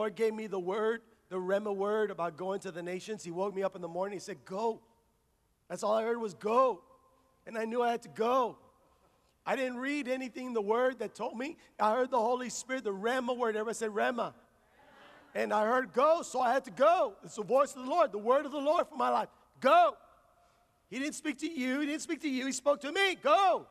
Lord 0.00 0.14
gave 0.14 0.32
me 0.32 0.46
the 0.46 0.58
word, 0.58 1.02
the 1.28 1.36
Rhema 1.36 1.76
word 1.76 2.10
about 2.10 2.38
going 2.38 2.58
to 2.60 2.70
the 2.70 2.82
nations, 2.82 3.22
He 3.22 3.30
woke 3.30 3.54
me 3.54 3.62
up 3.62 3.76
in 3.76 3.82
the 3.82 3.88
morning. 3.88 4.16
He 4.16 4.20
said, 4.20 4.46
Go. 4.46 4.80
That's 5.68 5.82
all 5.82 5.92
I 5.92 6.02
heard 6.02 6.18
was 6.18 6.32
go. 6.32 6.80
And 7.46 7.58
I 7.58 7.66
knew 7.66 7.82
I 7.82 7.90
had 7.90 8.00
to 8.04 8.08
go. 8.08 8.56
I 9.44 9.56
didn't 9.56 9.76
read 9.76 10.08
anything 10.08 10.46
in 10.46 10.52
the 10.54 10.62
word 10.62 11.00
that 11.00 11.14
told 11.14 11.36
me. 11.36 11.58
I 11.78 11.92
heard 11.92 12.10
the 12.10 12.18
Holy 12.18 12.48
Spirit, 12.48 12.84
the 12.84 12.94
Rhema 12.94 13.36
word. 13.36 13.56
Everybody 13.56 13.74
said 13.74 13.90
Rhema. 13.90 14.32
And 15.34 15.52
I 15.52 15.66
heard 15.66 15.92
go, 15.92 16.22
so 16.22 16.40
I 16.40 16.50
had 16.50 16.64
to 16.64 16.70
go. 16.70 17.12
It's 17.22 17.36
the 17.36 17.44
voice 17.44 17.76
of 17.76 17.84
the 17.84 17.90
Lord, 17.90 18.10
the 18.10 18.18
word 18.18 18.46
of 18.46 18.52
the 18.52 18.58
Lord 18.58 18.88
for 18.88 18.96
my 18.96 19.10
life. 19.10 19.28
Go. 19.60 19.98
He 20.88 20.98
didn't 20.98 21.14
speak 21.14 21.38
to 21.40 21.46
you, 21.46 21.80
he 21.80 21.86
didn't 21.86 22.00
speak 22.00 22.22
to 22.22 22.28
you, 22.28 22.46
he 22.46 22.52
spoke 22.52 22.80
to 22.80 22.90
me. 22.90 23.16
Go. 23.16 23.66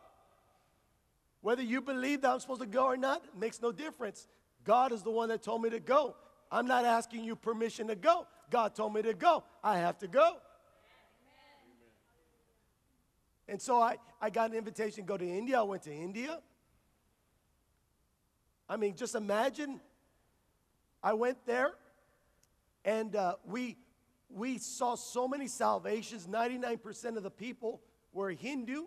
Whether 1.41 1.63
you 1.63 1.81
believe 1.81 2.21
that 2.21 2.29
I'm 2.29 2.39
supposed 2.39 2.61
to 2.61 2.67
go 2.67 2.85
or 2.85 2.97
not 2.97 3.23
makes 3.35 3.59
no 3.59 3.71
difference. 3.71 4.27
God 4.63 4.91
is 4.91 5.03
the 5.03 5.11
one 5.11 5.29
that 5.29 5.41
told 5.41 5.61
me 5.61 5.69
to 5.69 5.79
go. 5.79 6.15
I'm 6.51 6.67
not 6.67 6.85
asking 6.85 7.23
you 7.23 7.35
permission 7.35 7.87
to 7.87 7.95
go. 7.95 8.27
God 8.49 8.75
told 8.75 8.93
me 8.93 9.01
to 9.03 9.13
go. 9.13 9.43
I 9.63 9.77
have 9.77 9.97
to 9.99 10.07
go. 10.07 10.37
And 13.47 13.61
so 13.61 13.81
I, 13.81 13.97
I 14.21 14.29
got 14.29 14.51
an 14.51 14.57
invitation 14.57 15.03
to 15.03 15.07
go 15.07 15.17
to 15.17 15.27
India. 15.27 15.59
I 15.59 15.63
went 15.63 15.83
to 15.83 15.93
India. 15.93 16.39
I 18.67 18.77
mean, 18.77 18.95
just 18.95 19.15
imagine 19.15 19.79
I 21.01 21.13
went 21.13 21.43
there 21.47 21.71
and 22.85 23.15
uh, 23.15 23.35
we, 23.45 23.77
we 24.29 24.59
saw 24.59 24.95
so 24.95 25.27
many 25.27 25.47
salvations. 25.47 26.27
99% 26.27 27.17
of 27.17 27.23
the 27.23 27.31
people 27.31 27.81
were 28.13 28.29
Hindu. 28.29 28.85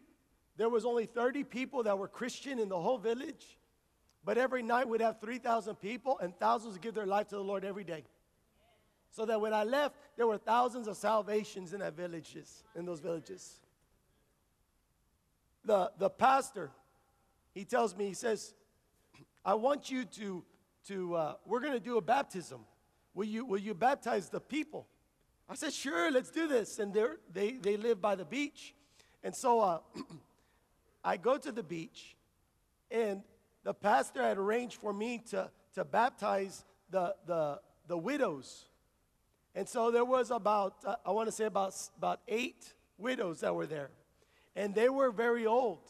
There 0.57 0.69
was 0.69 0.85
only 0.85 1.07
30 1.07 1.45
people 1.45 1.83
that 1.85 1.99
were 1.99 2.09
Christian 2.09 2.59
in 2.59 2.69
the 2.69 2.79
whole 2.79 2.99
village. 2.99 3.59
But 4.25 4.39
every 4.39 4.63
night 4.63 4.89
we'd 4.89 5.01
have 5.01 5.21
3,000 5.21 5.75
people 5.77 6.19
and 6.19 6.37
thousands 6.39 6.75
would 6.75 6.83
give 6.83 6.95
their 6.95 7.07
life 7.07 7.29
to 7.29 7.37
the 7.37 7.43
Lord 7.43 7.65
every 7.65 7.85
day. 7.85 8.05
So 9.11 9.27
that 9.27 9.41
when 9.41 9.53
I 9.53 9.65
left, 9.65 9.97
there 10.17 10.27
were 10.27 10.39
thousands 10.39 10.89
of 10.89 10.97
salvations 10.97 11.73
in 11.73 11.81
that 11.81 11.95
villages, 11.95 12.65
in 12.75 12.87
those 12.87 13.01
villages. 13.01 13.61
The, 15.65 15.91
the 15.99 16.09
pastor, 16.09 16.71
he 17.53 17.65
tells 17.65 17.97
me, 17.97 18.07
he 18.07 18.15
says, 18.15 18.55
I 19.45 19.55
want 19.55 19.91
you 19.91 20.05
to, 20.05 20.45
to 20.89 21.15
uh, 21.15 21.35
we're 21.45 21.61
going 21.61 21.73
to 21.73 21.81
do 21.81 21.99
a 21.99 22.01
baptism. 22.01 22.61
Will 23.15 23.27
you, 23.27 23.45
will 23.45 23.59
you 23.59 23.75
baptize 23.75 24.29
the 24.29 24.41
people? 24.41 24.87
I 25.49 25.55
said, 25.55 25.73
sure, 25.73 26.11
let's 26.11 26.31
do 26.31 26.47
this. 26.47 26.79
And 26.79 26.95
they 27.31 27.59
they, 27.61 27.77
live 27.77 28.01
by 28.01 28.15
the 28.15 28.25
beach. 28.25 28.75
And 29.23 29.35
so 29.35 29.61
uh, 29.61 29.79
I 31.05 31.17
go 31.17 31.37
to 31.37 31.53
the 31.53 31.63
beach, 31.63 32.17
and 32.91 33.23
the 33.65 33.75
pastor 33.75 34.23
had 34.23 34.39
arranged 34.39 34.81
for 34.81 34.93
me 34.93 35.23
to, 35.31 35.51
to 35.75 35.85
baptize 35.85 36.65
the, 36.91 37.15
the, 37.27 37.61
the 37.87 37.97
widows. 37.97 38.67
And 39.55 39.69
so 39.69 39.91
there 39.91 40.05
was 40.05 40.31
about, 40.31 40.77
uh, 40.85 40.97
I 41.05 41.11
want 41.11 41.29
to 41.29 41.33
say 41.33 41.45
about, 41.45 41.75
about 41.99 42.21
eight 42.29 42.73
widows 42.99 43.41
that 43.41 43.55
were 43.55 43.67
there. 43.67 43.91
And 44.57 44.75
they 44.75 44.89
were 44.89 45.11
very 45.11 45.47
old. 45.47 45.81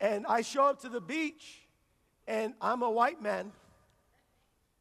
And 0.00 0.26
I 0.26 0.42
show 0.42 0.64
up 0.64 0.80
to 0.82 0.88
the 0.88 1.00
beach, 1.00 1.62
and 2.26 2.54
I'm 2.60 2.82
a 2.82 2.90
white 2.90 3.22
man, 3.22 3.52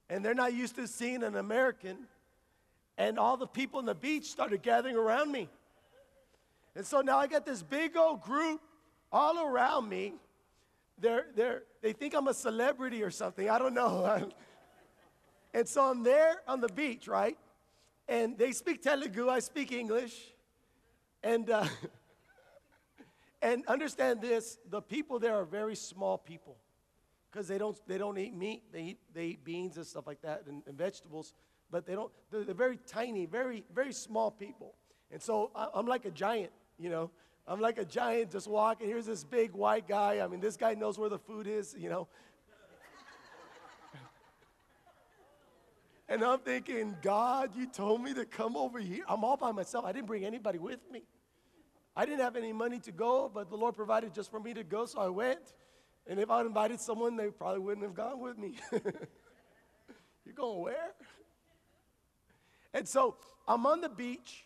and 0.09 0.25
they're 0.25 0.33
not 0.33 0.53
used 0.53 0.75
to 0.75 0.87
seeing 0.87 1.23
an 1.23 1.35
American. 1.35 1.97
And 2.97 3.19
all 3.19 3.37
the 3.37 3.47
people 3.47 3.79
on 3.79 3.85
the 3.85 3.95
beach 3.95 4.25
started 4.25 4.61
gathering 4.61 4.95
around 4.95 5.31
me. 5.31 5.47
And 6.75 6.85
so 6.85 7.01
now 7.01 7.17
I 7.17 7.27
got 7.27 7.45
this 7.45 7.61
big 7.61 7.95
old 7.95 8.21
group 8.21 8.61
all 9.11 9.45
around 9.45 9.89
me. 9.89 10.13
They're, 11.01 11.25
they're, 11.35 11.63
they 11.81 11.93
think 11.93 12.13
I'm 12.13 12.27
a 12.27 12.33
celebrity 12.33 13.03
or 13.03 13.09
something. 13.09 13.49
I 13.49 13.59
don't 13.59 13.73
know. 13.73 14.29
and 15.53 15.67
so 15.67 15.89
I'm 15.89 16.03
there 16.03 16.41
on 16.47 16.61
the 16.61 16.69
beach, 16.69 17.07
right? 17.07 17.37
And 18.07 18.37
they 18.37 18.51
speak 18.51 18.81
Telugu, 18.81 19.27
I 19.27 19.39
speak 19.39 19.71
English. 19.71 20.13
And, 21.23 21.49
uh, 21.49 21.65
and 23.41 23.65
understand 23.67 24.21
this 24.21 24.57
the 24.69 24.81
people 24.81 25.19
there 25.19 25.35
are 25.35 25.45
very 25.45 25.75
small 25.75 26.17
people 26.17 26.57
because 27.31 27.47
they 27.47 27.57
don't, 27.57 27.77
they 27.87 27.97
don't 27.97 28.17
eat 28.17 28.35
meat, 28.35 28.63
they 28.71 28.81
eat, 28.81 28.99
they 29.13 29.25
eat 29.25 29.43
beans 29.43 29.77
and 29.77 29.85
stuff 29.85 30.05
like 30.05 30.21
that 30.21 30.43
and, 30.47 30.61
and 30.67 30.77
vegetables, 30.77 31.33
but 31.71 31.85
they 31.85 31.95
don't, 31.95 32.11
they're, 32.29 32.43
they're, 32.43 32.53
very 32.53 32.77
tiny, 32.87 33.25
very, 33.25 33.63
very 33.73 33.93
small 33.93 34.29
people. 34.29 34.75
And 35.11 35.21
so 35.21 35.51
I, 35.55 35.67
I'm 35.73 35.87
like 35.87 36.05
a 36.05 36.11
giant 36.11 36.51
you 36.81 36.89
know. 36.89 37.11
I'm 37.47 37.59
like 37.59 37.77
a 37.77 37.85
giant 37.85 38.31
just 38.31 38.47
walking. 38.47 38.87
Here's 38.87 39.05
this 39.05 39.23
big 39.23 39.51
white 39.53 39.87
guy. 39.87 40.19
I 40.23 40.27
mean, 40.27 40.39
this 40.39 40.57
guy 40.57 40.73
knows 40.73 40.97
where 40.97 41.09
the 41.09 41.19
food 41.19 41.47
is, 41.47 41.75
you 41.77 41.89
know. 41.89 42.07
and 46.07 46.23
I'm 46.23 46.39
thinking, 46.39 46.95
God, 47.01 47.55
you 47.55 47.65
told 47.67 48.01
me 48.03 48.13
to 48.13 48.25
come 48.25 48.55
over 48.55 48.79
here. 48.79 49.03
I'm 49.07 49.23
all 49.23 49.37
by 49.37 49.51
myself. 49.51 49.85
I 49.85 49.91
didn't 49.91 50.07
bring 50.07 50.23
anybody 50.23 50.59
with 50.59 50.79
me. 50.91 51.03
I 51.95 52.05
didn't 52.05 52.21
have 52.21 52.35
any 52.35 52.53
money 52.53 52.79
to 52.79 52.91
go, 52.91 53.29
but 53.33 53.49
the 53.49 53.57
Lord 53.57 53.75
provided 53.75 54.13
just 54.13 54.31
for 54.31 54.39
me 54.39 54.53
to 54.53 54.63
go, 54.63 54.85
so 54.85 54.99
I 54.99 55.09
went. 55.09 55.53
And 56.07 56.19
if 56.19 56.29
I'd 56.29 56.45
invited 56.45 56.79
someone, 56.79 57.17
they 57.17 57.29
probably 57.29 57.59
wouldn't 57.59 57.85
have 57.85 57.95
gone 57.95 58.19
with 58.19 58.37
me. 58.37 58.55
You're 60.25 60.35
going 60.35 60.61
where? 60.61 60.91
And 62.73 62.87
so 62.87 63.17
I'm 63.47 63.65
on 63.65 63.81
the 63.81 63.89
beach 63.89 64.45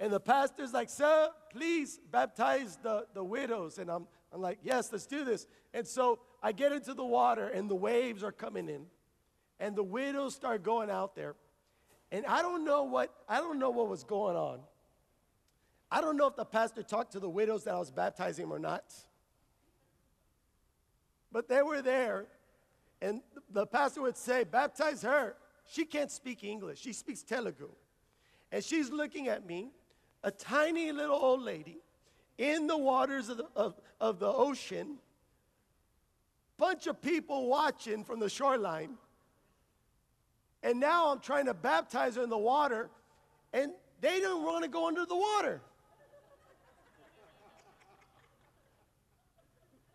and 0.00 0.12
the 0.12 0.20
pastor's 0.20 0.72
like, 0.72 0.88
Sir, 0.88 1.28
please 1.50 1.98
baptize 2.10 2.78
the, 2.82 3.06
the 3.14 3.24
widows. 3.24 3.78
And 3.78 3.90
I'm, 3.90 4.06
I'm 4.32 4.40
like, 4.40 4.58
Yes, 4.62 4.90
let's 4.92 5.06
do 5.06 5.24
this. 5.24 5.46
And 5.74 5.86
so 5.86 6.20
I 6.42 6.52
get 6.52 6.72
into 6.72 6.94
the 6.94 7.04
water, 7.04 7.48
and 7.48 7.68
the 7.68 7.74
waves 7.74 8.22
are 8.22 8.32
coming 8.32 8.68
in. 8.68 8.86
And 9.60 9.74
the 9.74 9.82
widows 9.82 10.34
start 10.34 10.62
going 10.62 10.90
out 10.90 11.16
there. 11.16 11.34
And 12.12 12.24
I 12.26 12.42
don't 12.42 12.64
know 12.64 12.84
what 12.84 13.12
I 13.28 13.38
don't 13.38 13.58
know 13.58 13.70
what 13.70 13.88
was 13.88 14.04
going 14.04 14.36
on. 14.36 14.60
I 15.90 16.00
don't 16.00 16.16
know 16.16 16.26
if 16.26 16.36
the 16.36 16.44
pastor 16.44 16.82
talked 16.82 17.12
to 17.12 17.20
the 17.20 17.28
widows 17.28 17.64
that 17.64 17.74
I 17.74 17.78
was 17.78 17.90
baptizing 17.90 18.50
or 18.50 18.58
not. 18.58 18.84
But 21.32 21.48
they 21.48 21.62
were 21.62 21.82
there, 21.82 22.26
and 23.02 23.20
the 23.50 23.66
pastor 23.66 24.02
would 24.02 24.16
say, 24.16 24.44
Baptize 24.44 25.02
her. 25.02 25.36
She 25.70 25.84
can't 25.84 26.10
speak 26.10 26.44
English, 26.44 26.80
she 26.80 26.92
speaks 26.92 27.22
Telugu. 27.22 27.68
And 28.50 28.64
she's 28.64 28.90
looking 28.90 29.28
at 29.28 29.46
me, 29.46 29.70
a 30.22 30.30
tiny 30.30 30.92
little 30.92 31.16
old 31.16 31.42
lady 31.42 31.78
in 32.36 32.66
the 32.66 32.76
waters 32.76 33.28
of 33.28 33.38
the, 33.38 33.46
of, 33.56 33.74
of 34.00 34.18
the 34.18 34.26
ocean, 34.26 34.96
bunch 36.56 36.86
of 36.86 37.00
people 37.00 37.48
watching 37.48 38.04
from 38.04 38.20
the 38.20 38.28
shoreline. 38.28 38.94
And 40.62 40.80
now 40.80 41.12
I'm 41.12 41.20
trying 41.20 41.46
to 41.46 41.54
baptize 41.54 42.16
her 42.16 42.22
in 42.22 42.30
the 42.30 42.38
water, 42.38 42.90
and 43.52 43.72
they 44.00 44.20
don't 44.20 44.44
want 44.44 44.64
to 44.64 44.70
go 44.70 44.88
under 44.88 45.06
the 45.06 45.16
water. 45.16 45.60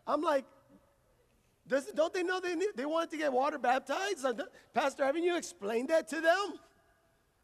I'm 0.05 0.21
like, 0.21 0.45
does, 1.67 1.85
don't 1.95 2.13
they 2.13 2.23
know 2.23 2.39
they, 2.41 2.55
need, 2.55 2.69
they 2.75 2.85
wanted 2.85 3.11
to 3.11 3.17
get 3.17 3.31
water 3.31 3.57
baptized? 3.57 4.25
Pastor, 4.73 5.05
haven't 5.05 5.23
you 5.23 5.37
explained 5.37 5.89
that 5.89 6.09
to 6.09 6.19
them? 6.19 6.59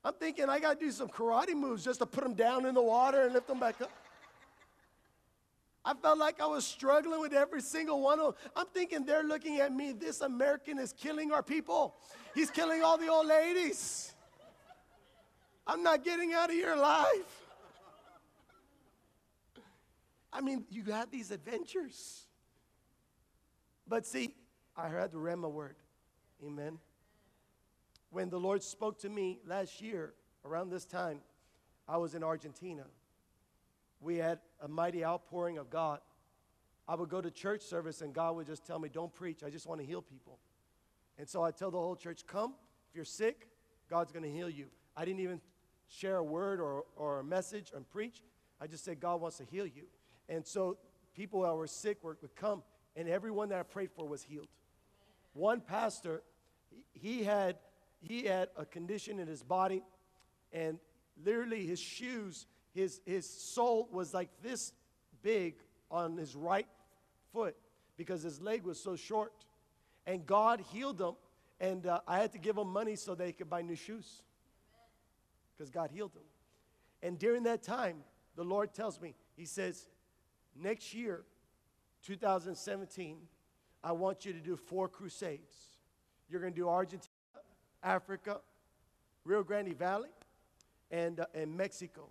I'm 0.03 0.13
thinking 0.13 0.49
I 0.49 0.59
got 0.59 0.79
to 0.79 0.85
do 0.85 0.91
some 0.91 1.09
karate 1.09 1.53
moves 1.53 1.83
just 1.83 1.99
to 1.99 2.05
put 2.05 2.23
them 2.23 2.33
down 2.33 2.65
in 2.65 2.73
the 2.73 2.81
water 2.81 3.23
and 3.23 3.33
lift 3.33 3.47
them 3.47 3.59
back 3.59 3.81
up. 3.81 3.91
I 5.83 5.93
felt 5.93 6.17
like 6.17 6.41
I 6.41 6.45
was 6.45 6.65
struggling 6.65 7.19
with 7.19 7.33
every 7.33 7.61
single 7.61 8.01
one 8.01 8.19
of 8.19 8.25
them. 8.25 8.51
I'm 8.55 8.67
thinking 8.67 9.05
they're 9.05 9.23
looking 9.23 9.59
at 9.59 9.73
me. 9.73 9.91
This 9.91 10.21
American 10.21 10.77
is 10.77 10.93
killing 10.93 11.31
our 11.31 11.43
people. 11.43 11.95
He's 12.35 12.51
killing 12.51 12.83
all 12.83 12.97
the 12.97 13.07
old 13.07 13.27
ladies. 13.27 14.13
I'm 15.65 15.83
not 15.83 16.03
getting 16.03 16.33
out 16.33 16.49
of 16.49 16.55
your 16.55 16.77
life. 16.77 17.45
I 20.31 20.41
mean, 20.41 20.65
you 20.69 20.83
had 20.83 21.11
these 21.11 21.31
adventures. 21.31 22.27
But 23.87 24.05
see, 24.05 24.35
I 24.77 24.89
heard 24.89 25.11
the 25.11 25.17
Rhema 25.17 25.51
word. 25.51 25.75
Amen 26.45 26.77
when 28.11 28.29
the 28.29 28.39
Lord 28.39 28.63
spoke 28.63 28.99
to 28.99 29.09
me 29.09 29.39
last 29.45 29.81
year 29.81 30.13
around 30.45 30.69
this 30.69 30.85
time, 30.85 31.19
I 31.87 31.97
was 31.97 32.15
in 32.15 32.23
Argentina. 32.23 32.85
We 33.99 34.17
had 34.17 34.39
a 34.61 34.67
mighty 34.67 35.03
outpouring 35.03 35.57
of 35.57 35.69
God. 35.69 35.99
I 36.87 36.95
would 36.95 37.09
go 37.09 37.21
to 37.21 37.29
church 37.29 37.61
service 37.61 38.01
and 38.01 38.13
God 38.13 38.35
would 38.35 38.47
just 38.47 38.65
tell 38.65 38.79
me, 38.79 38.89
Don't 38.89 39.13
preach, 39.13 39.43
I 39.43 39.49
just 39.49 39.67
want 39.67 39.81
to 39.81 39.85
heal 39.85 40.01
people. 40.01 40.39
And 41.17 41.27
so 41.27 41.43
I 41.43 41.51
tell 41.51 41.69
the 41.69 41.77
whole 41.77 41.95
church, 41.95 42.25
Come, 42.25 42.53
if 42.89 42.95
you're 42.95 43.05
sick, 43.05 43.47
God's 43.89 44.11
going 44.11 44.23
to 44.23 44.31
heal 44.31 44.49
you. 44.49 44.67
I 44.95 45.05
didn't 45.05 45.19
even 45.21 45.41
share 45.87 46.17
a 46.17 46.23
word 46.23 46.59
or, 46.59 46.85
or 46.95 47.19
a 47.19 47.23
message 47.23 47.71
and 47.75 47.87
preach. 47.89 48.23
I 48.61 48.67
just 48.67 48.83
said, 48.83 48.99
God 48.99 49.21
wants 49.21 49.37
to 49.37 49.45
heal 49.45 49.65
you. 49.65 49.83
And 50.27 50.45
so 50.45 50.77
people 51.15 51.41
that 51.41 51.53
were 51.53 51.67
sick 51.67 52.03
would 52.03 52.17
come, 52.35 52.63
and 52.95 53.07
everyone 53.07 53.49
that 53.49 53.59
I 53.59 53.63
prayed 53.63 53.91
for 53.91 54.07
was 54.07 54.23
healed. 54.23 54.47
One 55.33 55.61
pastor, 55.61 56.21
he 56.93 57.23
had 57.23 57.57
he 58.01 58.23
had 58.23 58.49
a 58.55 58.65
condition 58.65 59.19
in 59.19 59.27
his 59.27 59.43
body, 59.43 59.83
and 60.53 60.79
literally 61.23 61.65
his 61.65 61.79
shoes, 61.79 62.47
his, 62.73 63.01
his 63.05 63.29
sole 63.29 63.89
was 63.91 64.13
like 64.13 64.29
this 64.41 64.73
big 65.21 65.55
on 65.91 66.17
his 66.17 66.35
right 66.35 66.67
foot 67.33 67.55
because 67.97 68.21
his 68.23 68.41
leg 68.41 68.63
was 68.63 68.81
so 68.81 68.95
short. 68.95 69.33
And 70.05 70.25
God 70.25 70.63
healed 70.71 70.99
him, 71.01 71.15
And 71.59 71.85
uh, 71.85 71.99
I 72.07 72.19
had 72.19 72.31
to 72.31 72.37
give 72.37 72.57
him 72.57 72.67
money 72.69 72.95
so 72.95 73.15
they 73.15 73.31
could 73.31 73.49
buy 73.49 73.61
new 73.61 73.75
shoes 73.75 74.23
because 75.55 75.69
God 75.69 75.91
healed 75.93 76.13
him. 76.15 76.23
And 77.01 77.19
during 77.19 77.43
that 77.43 77.63
time, 77.63 77.97
the 78.35 78.43
Lord 78.43 78.73
tells 78.73 78.99
me, 79.01 79.15
He 79.35 79.45
says, 79.45 79.87
next 80.55 80.93
year, 80.93 81.23
2017, 82.03 83.17
I 83.83 83.91
want 83.91 84.25
you 84.25 84.33
to 84.33 84.39
do 84.39 84.55
four 84.55 84.87
crusades. 84.87 85.53
You're 86.29 86.41
going 86.41 86.53
to 86.53 86.59
do 86.59 86.69
Argentina, 86.69 87.08
Africa, 87.83 88.41
Rio 89.23 89.43
Grande 89.43 89.77
Valley, 89.77 90.09
and, 90.91 91.19
uh, 91.19 91.25
Mexico. 91.47 92.07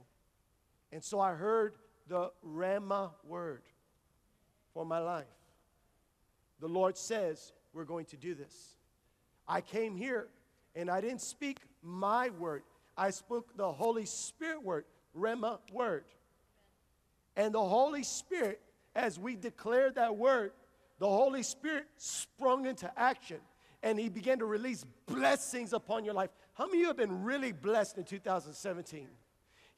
And 0.92 1.02
so 1.02 1.20
I 1.20 1.34
heard 1.34 1.74
the 2.08 2.30
Rhema 2.46 3.10
word 3.24 3.62
for 4.72 4.84
my 4.84 4.98
life. 4.98 5.26
The 6.60 6.68
Lord 6.68 6.96
says, 6.96 7.52
We're 7.74 7.84
going 7.84 8.06
to 8.06 8.16
do 8.16 8.34
this. 8.34 8.76
I 9.46 9.60
came 9.60 9.96
here 9.96 10.28
and 10.74 10.90
I 10.90 11.00
didn't 11.00 11.20
speak 11.20 11.58
my 11.82 12.30
word, 12.30 12.62
I 12.96 13.10
spoke 13.10 13.56
the 13.56 13.70
Holy 13.70 14.06
Spirit 14.06 14.62
word, 14.62 14.84
Rhema 15.16 15.58
word. 15.72 16.04
And 17.36 17.54
the 17.54 17.64
Holy 17.64 18.02
Spirit, 18.02 18.60
as 18.94 19.18
we 19.18 19.36
declared 19.36 19.94
that 19.94 20.16
word, 20.16 20.52
the 20.98 21.06
Holy 21.08 21.42
Spirit 21.42 21.86
sprung 21.96 22.66
into 22.66 22.90
action 22.98 23.38
and 23.82 23.98
He 23.98 24.08
began 24.08 24.38
to 24.38 24.46
release 24.46 24.84
blessings 25.06 25.72
upon 25.72 26.04
your 26.04 26.14
life. 26.14 26.30
How 26.54 26.66
many 26.66 26.78
of 26.78 26.80
you 26.80 26.86
have 26.88 26.96
been 26.96 27.22
really 27.22 27.52
blessed 27.52 27.98
in 27.98 28.04
2017? 28.04 29.06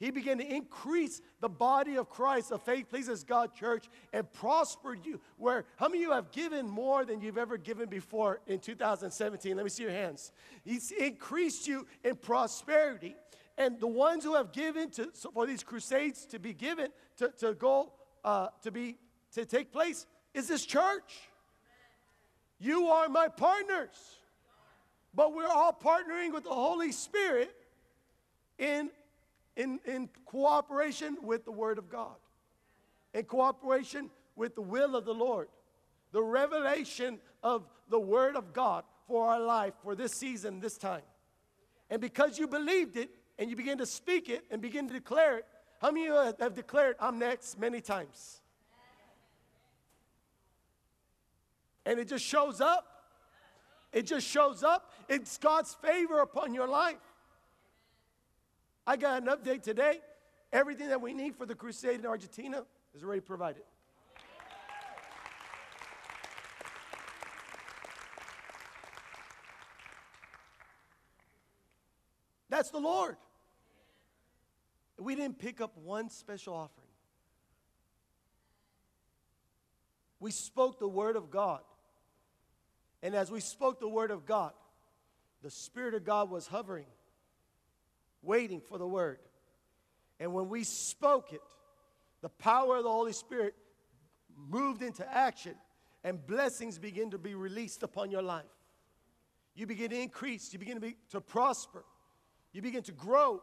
He 0.01 0.09
began 0.09 0.39
to 0.39 0.43
increase 0.43 1.21
the 1.41 1.47
body 1.47 1.95
of 1.95 2.09
Christ 2.09 2.51
of 2.51 2.63
faith, 2.63 2.89
pleases 2.89 3.23
God 3.23 3.53
church, 3.53 3.87
and 4.11 4.31
prospered 4.33 5.05
you. 5.05 5.21
Where 5.37 5.65
how 5.75 5.89
many 5.89 5.99
of 5.99 6.01
you 6.01 6.11
have 6.11 6.31
given 6.31 6.67
more 6.67 7.05
than 7.05 7.21
you've 7.21 7.37
ever 7.37 7.55
given 7.55 7.87
before 7.87 8.39
in 8.47 8.57
2017? 8.57 9.55
Let 9.55 9.63
me 9.63 9.69
see 9.69 9.83
your 9.83 9.91
hands. 9.91 10.31
He's 10.65 10.89
increased 10.89 11.67
you 11.67 11.85
in 12.03 12.15
prosperity. 12.15 13.15
And 13.59 13.79
the 13.79 13.85
ones 13.85 14.23
who 14.23 14.33
have 14.33 14.51
given 14.51 14.89
to 14.91 15.09
so 15.13 15.29
for 15.29 15.45
these 15.45 15.61
crusades 15.61 16.25
to 16.27 16.39
be 16.39 16.53
given 16.53 16.87
to, 17.17 17.29
to 17.37 17.53
go 17.53 17.93
uh, 18.23 18.47
to 18.63 18.71
be 18.71 18.97
to 19.33 19.45
take 19.45 19.71
place 19.71 20.07
is 20.33 20.47
this 20.47 20.65
church. 20.65 21.29
You 22.61 22.87
are 22.89 23.09
my 23.09 23.27
partners. 23.27 24.19
But 25.13 25.33
we're 25.33 25.47
all 25.47 25.73
partnering 25.73 26.31
with 26.33 26.43
the 26.43 26.51
Holy 26.51 26.91
Spirit 26.91 27.53
in 28.57 28.91
in, 29.57 29.79
in 29.85 30.09
cooperation 30.25 31.17
with 31.21 31.45
the 31.45 31.51
Word 31.51 31.77
of 31.77 31.89
God, 31.89 32.15
in 33.13 33.25
cooperation 33.25 34.09
with 34.35 34.55
the 34.55 34.61
will 34.61 34.95
of 34.95 35.05
the 35.05 35.13
Lord, 35.13 35.49
the 36.11 36.23
revelation 36.23 37.19
of 37.43 37.65
the 37.89 37.99
Word 37.99 38.35
of 38.35 38.53
God 38.53 38.83
for 39.07 39.27
our 39.27 39.41
life, 39.41 39.73
for 39.83 39.93
this 39.93 40.13
season, 40.13 40.59
this 40.59 40.77
time. 40.77 41.01
And 41.89 41.99
because 41.99 42.39
you 42.39 42.47
believed 42.47 42.95
it 42.95 43.09
and 43.37 43.49
you 43.49 43.55
begin 43.55 43.77
to 43.79 43.85
speak 43.85 44.29
it 44.29 44.45
and 44.49 44.61
begin 44.61 44.87
to 44.87 44.93
declare 44.93 45.39
it, 45.39 45.45
how 45.81 45.91
many 45.91 46.07
of 46.07 46.13
you 46.13 46.33
have 46.39 46.53
declared, 46.53 46.95
I'm 46.99 47.19
next, 47.19 47.59
many 47.59 47.81
times? 47.81 48.40
And 51.85 51.99
it 51.99 52.07
just 52.07 52.25
shows 52.25 52.61
up. 52.61 52.85
It 53.91 54.05
just 54.05 54.27
shows 54.27 54.63
up. 54.63 54.91
It's 55.09 55.37
God's 55.37 55.73
favor 55.73 56.19
upon 56.19 56.53
your 56.53 56.67
life. 56.67 56.97
I 58.85 58.97
got 58.97 59.21
an 59.21 59.27
update 59.27 59.63
today. 59.63 59.99
Everything 60.53 60.89
that 60.89 61.01
we 61.01 61.13
need 61.13 61.35
for 61.35 61.45
the 61.45 61.55
crusade 61.55 61.99
in 61.99 62.05
Argentina 62.05 62.63
is 62.93 63.03
already 63.03 63.21
provided. 63.21 63.63
That's 72.49 72.69
the 72.69 72.79
Lord. 72.79 73.15
We 74.99 75.15
didn't 75.15 75.39
pick 75.39 75.61
up 75.61 75.77
one 75.77 76.09
special 76.09 76.53
offering. 76.53 76.87
We 80.19 80.31
spoke 80.31 80.77
the 80.77 80.87
word 80.87 81.15
of 81.15 81.31
God. 81.31 81.61
And 83.03 83.15
as 83.15 83.31
we 83.31 83.39
spoke 83.39 83.79
the 83.79 83.89
word 83.89 84.11
of 84.11 84.25
God, 84.25 84.53
the 85.41 85.49
Spirit 85.49 85.95
of 85.95 86.03
God 86.03 86.29
was 86.29 86.47
hovering 86.47 86.85
waiting 88.21 88.61
for 88.61 88.77
the 88.77 88.87
word. 88.87 89.19
And 90.19 90.33
when 90.33 90.49
we 90.49 90.63
spoke 90.63 91.33
it, 91.33 91.41
the 92.21 92.29
power 92.29 92.77
of 92.77 92.83
the 92.83 92.91
Holy 92.91 93.13
Spirit 93.13 93.55
moved 94.35 94.81
into 94.81 95.07
action 95.11 95.55
and 96.03 96.25
blessings 96.25 96.77
begin 96.77 97.11
to 97.11 97.17
be 97.17 97.33
released 97.33 97.83
upon 97.83 98.11
your 98.11 98.21
life. 98.21 98.45
You 99.55 99.67
begin 99.67 99.89
to 99.89 99.99
increase, 99.99 100.53
you 100.53 100.59
begin 100.59 100.75
to, 100.75 100.81
be, 100.81 100.95
to 101.09 101.19
prosper, 101.19 101.83
you 102.53 102.61
begin 102.61 102.83
to 102.83 102.91
grow. 102.91 103.41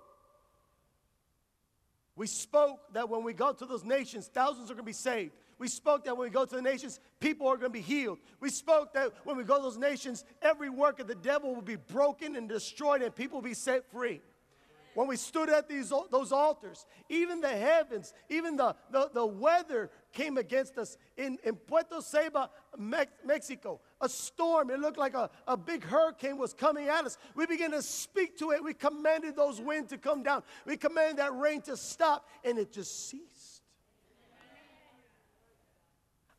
We 2.17 2.27
spoke 2.27 2.81
that 2.95 3.09
when 3.09 3.23
we 3.23 3.33
go 3.33 3.53
to 3.53 3.67
those 3.67 3.85
nations, 3.85 4.29
thousands 4.33 4.71
are 4.71 4.75
going 4.75 4.79
to 4.79 4.83
be 4.85 4.93
saved. 4.93 5.33
We 5.59 5.69
spoke 5.69 6.05
that 6.05 6.17
when 6.17 6.29
we 6.29 6.33
go 6.33 6.45
to 6.45 6.57
the 6.57 6.63
nations, 6.63 7.01
people 7.21 7.47
are 7.49 7.57
going 7.57 7.73
to 7.73 7.79
be 7.79 7.81
healed. 7.81 8.19
We 8.41 8.51
spoke 8.51 8.93
that 8.95 9.13
when 9.25 9.37
we 9.37 9.45
go 9.45 9.57
to 9.57 9.63
those 9.63 9.79
nations, 9.79 10.25
every 10.41 10.71
work 10.71 11.01
of 11.01 11.07
the 11.07 11.15
devil 11.15 11.55
will 11.55 11.63
be 11.63 11.77
broken 11.77 12.37
and 12.37 12.49
destroyed 12.49 13.03
and 13.03 13.15
people 13.15 13.39
will 13.39 13.49
be 13.49 13.55
set 13.55 13.91
free 13.91 14.21
when 14.99 15.07
we 15.07 15.15
stood 15.15 15.49
at 15.49 15.69
these, 15.69 15.93
those 16.11 16.33
altars, 16.33 16.85
even 17.09 17.41
the 17.41 17.49
heavens, 17.49 18.13
even 18.29 18.57
the, 18.57 18.75
the, 18.91 19.09
the 19.15 19.25
weather 19.25 19.91
came 20.13 20.37
against 20.37 20.77
us 20.77 20.99
in, 21.17 21.39
in 21.45 21.55
Puerto 21.55 22.01
Mex- 22.77 23.13
Mexico. 23.25 23.81
A 24.01 24.09
storm, 24.09 24.71
it 24.71 24.81
looked 24.81 24.99
like 24.99 25.15
a, 25.15 25.31
a 25.47 25.57
big 25.57 25.85
hurricane 25.85 26.37
was 26.37 26.53
coming 26.53 26.89
at 26.89 27.05
us. 27.05 27.17
We 27.37 27.47
began 27.47 27.71
to 27.71 27.83
speak 27.83 28.39
to 28.39 28.51
it. 28.51 28.65
We 28.65 28.75
commanded 28.75 29.37
those 29.37 29.61
winds 29.61 29.91
to 29.91 29.99
come 29.99 30.25
down. 30.25 30.43
We 30.67 30.77
commanded 30.77 31.19
that 31.19 31.33
rain 31.33 31.61
to 31.63 31.77
stop, 31.77 32.27
and 32.43 32.59
it 32.59 32.73
just 32.73 33.09
ceased. 33.09 33.38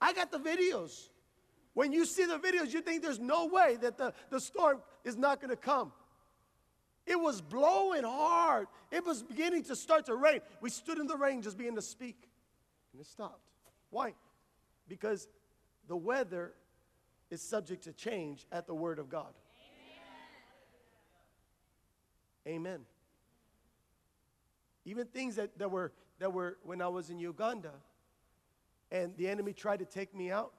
I 0.01 0.13
got 0.13 0.31
the 0.31 0.39
videos. 0.39 1.09
When 1.73 1.91
you 1.93 2.05
see 2.05 2.25
the 2.25 2.39
videos, 2.39 2.73
you 2.73 2.81
think 2.81 3.01
there's 3.01 3.19
no 3.19 3.45
way 3.45 3.77
that 3.81 3.97
the, 3.97 4.13
the 4.29 4.39
storm 4.39 4.81
is 5.03 5.15
not 5.15 5.39
going 5.39 5.49
to 5.49 5.55
come. 5.55 5.91
It 7.05 7.19
was 7.19 7.41
blowing 7.41 8.03
hard. 8.03 8.67
It 8.91 9.05
was 9.05 9.23
beginning 9.23 9.63
to 9.63 9.75
start 9.75 10.05
to 10.07 10.15
rain. 10.15 10.41
We 10.61 10.69
stood 10.69 10.99
in 10.99 11.07
the 11.07 11.17
rain 11.17 11.41
just 11.41 11.57
beginning 11.57 11.77
to 11.77 11.81
speak, 11.81 12.29
and 12.91 13.01
it 13.01 13.07
stopped. 13.07 13.41
Why? 13.89 14.13
Because 14.87 15.27
the 15.87 15.95
weather 15.95 16.53
is 17.31 17.41
subject 17.41 17.83
to 17.85 17.93
change 17.93 18.45
at 18.51 18.67
the 18.67 18.75
word 18.75 18.99
of 18.99 19.09
God. 19.09 19.33
Amen. 22.45 22.55
Amen. 22.55 22.79
Even 24.85 25.05
things 25.07 25.35
that, 25.35 25.57
that, 25.59 25.69
were, 25.69 25.91
that 26.19 26.33
were 26.33 26.57
when 26.63 26.81
I 26.81 26.87
was 26.87 27.09
in 27.09 27.19
Uganda 27.19 27.73
and 28.91 29.15
the 29.17 29.27
enemy 29.27 29.53
tried 29.53 29.79
to 29.79 29.85
take 29.85 30.15
me 30.15 30.31
out, 30.31 30.53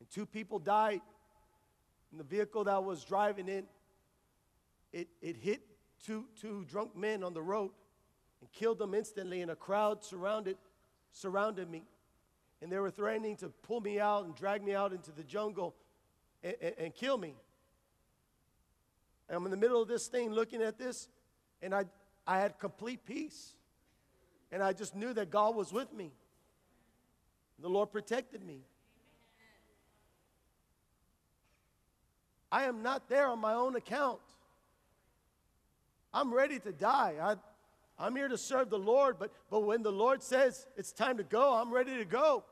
and 0.00 0.10
two 0.10 0.26
people 0.26 0.58
died 0.58 1.00
in 2.10 2.18
the 2.18 2.24
vehicle 2.24 2.64
that 2.64 2.74
I 2.74 2.78
was 2.78 3.04
driving 3.04 3.48
in 3.48 3.64
it, 4.92 5.08
it 5.20 5.36
hit 5.36 5.62
two, 6.04 6.26
two 6.40 6.64
drunk 6.68 6.94
men 6.96 7.24
on 7.24 7.32
the 7.32 7.42
road 7.42 7.70
and 8.40 8.52
killed 8.52 8.78
them 8.78 8.94
instantly, 8.94 9.40
and 9.40 9.50
a 9.50 9.56
crowd 9.56 10.04
surrounded, 10.04 10.56
surrounded 11.12 11.70
me. 11.70 11.84
And 12.60 12.70
they 12.70 12.78
were 12.78 12.90
threatening 12.90 13.36
to 13.36 13.48
pull 13.48 13.80
me 13.80 13.98
out 13.98 14.24
and 14.24 14.34
drag 14.34 14.62
me 14.62 14.74
out 14.74 14.92
into 14.92 15.10
the 15.10 15.24
jungle 15.24 15.74
and, 16.44 16.54
and, 16.60 16.74
and 16.78 16.94
kill 16.94 17.18
me. 17.18 17.34
And 19.28 19.36
I'm 19.36 19.44
in 19.44 19.50
the 19.50 19.56
middle 19.56 19.80
of 19.80 19.88
this 19.88 20.08
thing 20.08 20.30
looking 20.32 20.62
at 20.62 20.78
this, 20.78 21.08
and 21.62 21.74
I, 21.74 21.84
I 22.26 22.38
had 22.38 22.58
complete 22.58 23.04
peace. 23.04 23.54
And 24.50 24.62
I 24.62 24.74
just 24.74 24.94
knew 24.94 25.14
that 25.14 25.30
God 25.30 25.56
was 25.56 25.72
with 25.72 25.92
me. 25.92 26.12
The 27.62 27.68
Lord 27.68 27.92
protected 27.92 28.44
me. 28.44 28.58
I 32.50 32.64
am 32.64 32.82
not 32.82 33.08
there 33.08 33.28
on 33.28 33.38
my 33.38 33.54
own 33.54 33.76
account. 33.76 34.18
I'm 36.12 36.34
ready 36.34 36.58
to 36.58 36.72
die. 36.72 37.14
I, 37.22 37.36
I'm 38.04 38.16
here 38.16 38.28
to 38.28 38.36
serve 38.36 38.68
the 38.68 38.78
Lord, 38.78 39.16
but, 39.18 39.32
but 39.48 39.60
when 39.60 39.82
the 39.82 39.92
Lord 39.92 40.22
says 40.22 40.66
it's 40.76 40.92
time 40.92 41.16
to 41.18 41.22
go, 41.22 41.54
I'm 41.54 41.72
ready 41.72 41.96
to 41.96 42.04
go. 42.04 42.44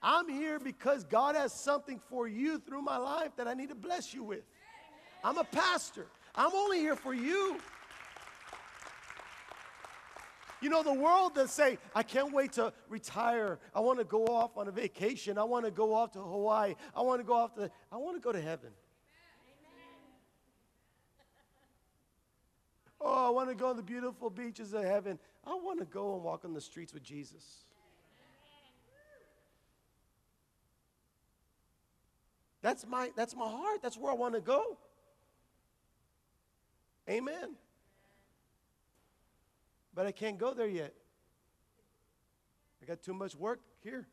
I'm 0.00 0.28
here 0.28 0.60
because 0.60 1.02
God 1.02 1.34
has 1.34 1.52
something 1.52 2.00
for 2.08 2.28
you 2.28 2.60
through 2.60 2.82
my 2.82 2.96
life 2.96 3.32
that 3.36 3.48
I 3.48 3.54
need 3.54 3.70
to 3.70 3.74
bless 3.74 4.14
you 4.14 4.22
with. 4.22 4.44
I'm 5.24 5.36
a 5.36 5.44
pastor. 5.44 6.06
I'm 6.34 6.54
only 6.54 6.78
here 6.78 6.94
for 6.94 7.12
you. 7.12 7.58
You 10.60 10.70
know, 10.70 10.82
the 10.82 10.92
world 10.92 11.36
that 11.36 11.50
say, 11.50 11.78
I 11.94 12.02
can't 12.02 12.32
wait 12.32 12.52
to 12.52 12.72
retire. 12.88 13.58
I 13.74 13.80
want 13.80 13.98
to 14.00 14.04
go 14.04 14.26
off 14.26 14.56
on 14.56 14.66
a 14.66 14.72
vacation. 14.72 15.38
I 15.38 15.44
want 15.44 15.64
to 15.64 15.70
go 15.70 15.94
off 15.94 16.12
to 16.12 16.18
Hawaii. 16.18 16.74
I 16.96 17.02
want 17.02 17.20
to 17.20 17.24
go 17.24 17.34
off 17.34 17.54
to, 17.54 17.70
I 17.92 17.96
want 17.96 18.16
to 18.16 18.20
go 18.20 18.32
to 18.32 18.40
heaven. 18.40 18.70
Oh, 23.00 23.28
I 23.28 23.30
want 23.30 23.48
to 23.48 23.54
go 23.54 23.68
on 23.68 23.76
the 23.76 23.82
beautiful 23.82 24.28
beaches 24.28 24.72
of 24.74 24.82
heaven. 24.82 25.20
I 25.46 25.54
want 25.54 25.78
to 25.78 25.84
go 25.84 26.14
and 26.14 26.24
walk 26.24 26.44
on 26.44 26.52
the 26.52 26.60
streets 26.60 26.92
with 26.92 27.04
Jesus. 27.04 27.64
That's 32.60 32.84
my, 32.86 33.10
that's 33.14 33.36
my 33.36 33.48
heart. 33.48 33.80
That's 33.82 33.96
where 33.96 34.10
I 34.10 34.16
want 34.16 34.34
to 34.34 34.40
go. 34.40 34.78
Amen. 37.08 37.54
But 39.98 40.06
I 40.06 40.12
can't 40.12 40.38
go 40.38 40.54
there 40.54 40.68
yet. 40.68 40.94
I 42.80 42.86
got 42.86 43.02
too 43.02 43.12
much 43.12 43.34
work 43.34 43.58
here. 43.82 44.06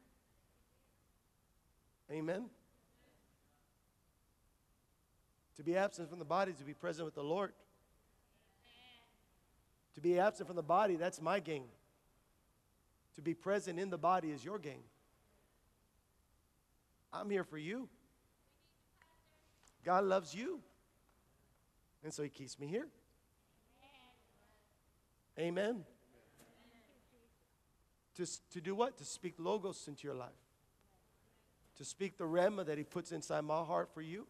Amen. 2.11 2.45
To 5.57 5.63
be 5.63 5.77
absent 5.77 6.09
from 6.09 6.17
the 6.17 6.25
body 6.25 6.53
is 6.53 6.57
to 6.57 6.63
be 6.63 6.73
present 6.73 7.05
with 7.05 7.13
the 7.13 7.21
Lord. 7.21 7.53
To 9.93 10.01
be 10.01 10.17
absent 10.17 10.47
from 10.47 10.55
the 10.55 10.63
body, 10.63 10.95
that's 10.95 11.21
my 11.21 11.39
gain. 11.39 11.65
To 13.13 13.21
be 13.21 13.35
present 13.35 13.79
in 13.79 13.91
the 13.91 13.99
body 13.99 14.31
is 14.31 14.43
your 14.43 14.57
gain. 14.57 14.81
I'm 17.13 17.29
here 17.29 17.43
for 17.43 17.59
you. 17.59 17.87
God 19.83 20.05
loves 20.05 20.33
you. 20.33 20.61
And 22.03 22.11
so 22.11 22.23
he 22.23 22.29
keeps 22.29 22.57
me 22.57 22.65
here. 22.65 22.87
Amen. 25.39 25.83
To, 28.15 28.25
to 28.51 28.61
do 28.61 28.73
what? 28.75 28.97
To 28.97 29.05
speak 29.05 29.35
logos 29.37 29.87
into 29.87 30.07
your 30.07 30.15
life. 30.15 30.29
To 31.77 31.85
speak 31.85 32.17
the 32.17 32.23
rhema 32.23 32.65
that 32.65 32.77
he 32.77 32.83
puts 32.83 33.11
inside 33.11 33.41
my 33.41 33.61
heart 33.63 33.89
for 33.93 34.01
you. 34.01 34.25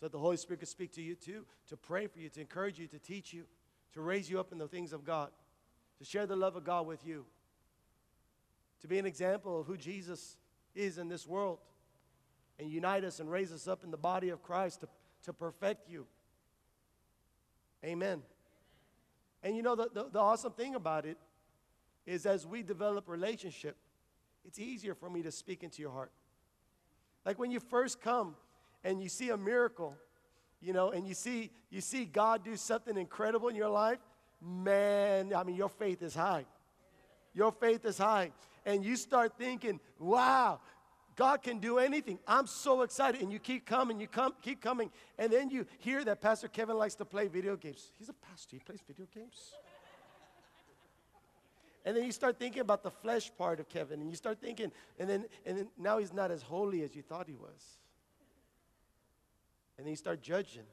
So 0.00 0.06
that 0.06 0.12
the 0.12 0.18
Holy 0.18 0.38
Spirit 0.38 0.60
can 0.60 0.68
speak 0.68 0.92
to 0.92 1.02
you 1.02 1.14
too. 1.14 1.44
To 1.68 1.76
pray 1.76 2.06
for 2.06 2.18
you, 2.18 2.30
to 2.30 2.40
encourage 2.40 2.78
you, 2.78 2.86
to 2.88 2.98
teach 2.98 3.32
you, 3.32 3.44
to 3.92 4.00
raise 4.00 4.30
you 4.30 4.40
up 4.40 4.52
in 4.52 4.58
the 4.58 4.68
things 4.68 4.92
of 4.92 5.04
God. 5.04 5.30
To 5.98 6.04
share 6.04 6.26
the 6.26 6.36
love 6.36 6.56
of 6.56 6.64
God 6.64 6.86
with 6.86 7.06
you. 7.06 7.26
To 8.80 8.88
be 8.88 8.98
an 8.98 9.06
example 9.06 9.60
of 9.60 9.66
who 9.66 9.76
Jesus 9.76 10.36
is 10.74 10.96
in 10.96 11.08
this 11.08 11.26
world. 11.26 11.58
And 12.58 12.70
unite 12.70 13.04
us 13.04 13.20
and 13.20 13.30
raise 13.30 13.52
us 13.52 13.68
up 13.68 13.84
in 13.84 13.90
the 13.90 13.98
body 13.98 14.30
of 14.30 14.42
Christ 14.42 14.80
to, 14.80 14.88
to 15.24 15.32
perfect 15.34 15.90
you. 15.90 16.06
Amen. 17.84 18.22
And 19.42 19.56
you 19.56 19.62
know, 19.62 19.74
the, 19.74 19.88
the, 19.92 20.08
the 20.12 20.18
awesome 20.18 20.52
thing 20.52 20.74
about 20.74 21.04
it 21.04 21.18
is 22.06 22.26
as 22.26 22.46
we 22.46 22.62
develop 22.62 23.08
relationship, 23.08 23.76
it's 24.44 24.58
easier 24.58 24.94
for 24.94 25.08
me 25.08 25.22
to 25.22 25.30
speak 25.30 25.62
into 25.62 25.82
your 25.82 25.92
heart. 25.92 26.10
Like 27.24 27.38
when 27.38 27.50
you 27.50 27.60
first 27.60 28.00
come 28.00 28.34
and 28.84 29.00
you 29.02 29.08
see 29.08 29.30
a 29.30 29.36
miracle, 29.36 29.96
you 30.60 30.72
know, 30.72 30.90
and 30.90 31.06
you 31.06 31.14
see 31.14 31.50
you 31.70 31.80
see 31.80 32.04
God 32.04 32.44
do 32.44 32.56
something 32.56 32.96
incredible 32.96 33.48
in 33.48 33.56
your 33.56 33.68
life, 33.68 33.98
man, 34.40 35.32
I 35.34 35.42
mean 35.44 35.56
your 35.56 35.68
faith 35.68 36.02
is 36.02 36.14
high. 36.14 36.44
Your 37.34 37.52
faith 37.52 37.84
is 37.84 37.98
high. 37.98 38.32
And 38.64 38.84
you 38.84 38.96
start 38.96 39.32
thinking, 39.38 39.80
wow, 39.98 40.60
God 41.16 41.42
can 41.42 41.58
do 41.58 41.78
anything. 41.78 42.18
I'm 42.26 42.46
so 42.46 42.82
excited. 42.82 43.20
And 43.20 43.32
you 43.32 43.38
keep 43.38 43.66
coming, 43.66 44.00
you 44.00 44.08
come, 44.08 44.34
keep 44.42 44.60
coming. 44.60 44.90
And 45.18 45.32
then 45.32 45.50
you 45.50 45.66
hear 45.78 46.04
that 46.04 46.20
Pastor 46.20 46.48
Kevin 46.48 46.76
likes 46.78 46.94
to 46.96 47.04
play 47.04 47.28
video 47.28 47.56
games. 47.56 47.90
He's 47.98 48.08
a 48.08 48.14
pastor, 48.14 48.56
he 48.56 48.60
plays 48.60 48.80
video 48.86 49.06
games. 49.14 49.52
and 51.84 51.96
then 51.96 52.04
you 52.04 52.12
start 52.12 52.38
thinking 52.38 52.60
about 52.60 52.82
the 52.82 52.90
flesh 52.90 53.30
part 53.36 53.60
of 53.60 53.68
Kevin, 53.68 54.00
and 54.00 54.10
you 54.10 54.16
start 54.16 54.40
thinking, 54.40 54.72
and 54.98 55.08
then, 55.08 55.24
and 55.44 55.58
then 55.58 55.68
now 55.78 55.98
he's 55.98 56.12
not 56.12 56.30
as 56.30 56.42
holy 56.42 56.82
as 56.82 56.94
you 56.96 57.02
thought 57.02 57.26
he 57.26 57.34
was. 57.34 57.78
And 59.76 59.86
then 59.86 59.90
you 59.90 59.96
start 59.96 60.22
judging. 60.22 60.64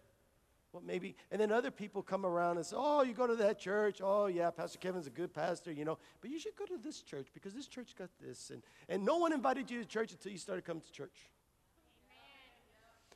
Well, 0.71 0.83
maybe, 0.85 1.15
and 1.31 1.41
then 1.41 1.51
other 1.51 1.71
people 1.71 2.03
come 2.03 2.25
around 2.25 2.57
and 2.57 2.65
say, 2.65 2.75
Oh, 2.77 3.01
you 3.01 3.13
go 3.13 3.25
to 3.25 3.35
that 3.37 3.59
church. 3.59 4.01
Oh, 4.03 4.27
yeah, 4.27 4.51
Pastor 4.51 4.77
Kevin's 4.77 5.07
a 5.07 5.11
good 5.11 5.33
pastor, 5.33 5.71
you 5.71 5.83
know, 5.83 5.97
but 6.21 6.29
you 6.29 6.39
should 6.39 6.55
go 6.55 6.65
to 6.65 6.77
this 6.77 7.01
church 7.01 7.27
because 7.33 7.53
this 7.53 7.67
church 7.67 7.95
got 7.97 8.09
this. 8.23 8.51
And, 8.51 8.61
and 8.87 9.03
no 9.03 9.17
one 9.17 9.33
invited 9.33 9.71
you 9.71 9.79
to 9.79 9.85
church 9.85 10.11
until 10.11 10.31
you 10.31 10.37
started 10.37 10.65
coming 10.65 10.83
to 10.83 10.91
church. 10.91 11.27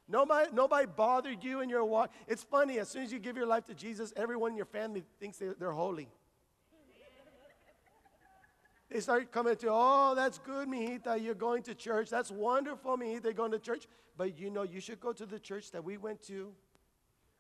Nobody, 0.08 0.50
nobody 0.52 0.88
bothered 0.88 1.44
you 1.44 1.62
in 1.62 1.70
your 1.70 1.86
walk. 1.86 2.12
It's 2.28 2.44
funny, 2.44 2.80
as 2.80 2.90
soon 2.90 3.04
as 3.04 3.14
you 3.14 3.20
give 3.20 3.38
your 3.38 3.46
life 3.46 3.66
to 3.66 3.74
Jesus, 3.74 4.12
everyone 4.16 4.52
in 4.52 4.58
your 4.58 4.66
family 4.66 5.04
thinks 5.20 5.38
they're, 5.38 5.54
they're 5.54 5.72
holy. 5.72 6.10
They 8.90 9.00
start 9.00 9.32
coming 9.32 9.56
to, 9.56 9.68
oh, 9.72 10.14
that's 10.16 10.38
good, 10.40 10.68
mijita, 10.68 11.24
you're 11.24 11.34
going 11.34 11.64
to 11.64 11.74
church. 11.74 12.10
That's 12.10 12.30
wonderful, 12.30 12.98
mijita, 12.98 13.24
you're 13.24 13.34
going 13.34 13.52
to 13.52 13.60
church. 13.60 13.88
But 14.18 14.38
you 14.38 14.50
know, 14.50 14.64
you 14.64 14.80
should 14.80 15.00
go 15.00 15.14
to 15.14 15.26
the 15.26 15.40
church 15.40 15.72
that 15.72 15.84
we 15.84 15.98
went 15.98 16.22
to 16.28 16.52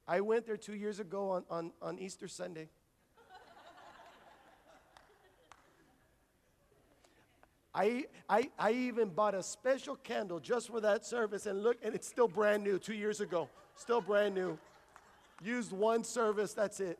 I 0.07 0.21
went 0.21 0.45
there 0.45 0.57
two 0.57 0.75
years 0.75 0.99
ago 0.99 1.29
on, 1.29 1.43
on, 1.49 1.71
on 1.81 1.99
Easter 1.99 2.27
Sunday. 2.27 2.69
I, 7.75 8.05
I, 8.29 8.49
I 8.59 8.71
even 8.71 9.09
bought 9.09 9.33
a 9.33 9.41
special 9.41 9.95
candle 9.95 10.39
just 10.39 10.67
for 10.69 10.79
that 10.81 11.05
service 11.05 11.47
and 11.47 11.63
look, 11.63 11.77
and 11.81 11.95
it's 11.95 12.07
still 12.07 12.27
brand 12.27 12.63
new 12.63 12.77
two 12.77 12.93
years 12.93 13.19
ago. 13.19 13.49
Still 13.75 14.01
brand 14.01 14.35
new. 14.35 14.59
Used 15.43 15.71
one 15.71 16.03
service, 16.03 16.53
that's 16.53 16.79
it. 16.79 16.99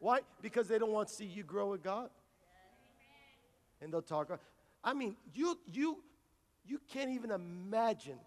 Why? 0.00 0.20
Because 0.42 0.68
they 0.68 0.78
don't 0.78 0.92
want 0.92 1.08
to 1.08 1.14
see 1.14 1.24
you 1.24 1.42
grow 1.42 1.70
with 1.70 1.82
God. 1.82 2.10
And 3.80 3.90
they'll 3.90 4.02
talk. 4.02 4.38
I 4.82 4.92
mean, 4.92 5.16
you, 5.32 5.58
you, 5.72 6.02
you 6.66 6.78
can't 6.92 7.10
even 7.10 7.30
imagine 7.30 8.18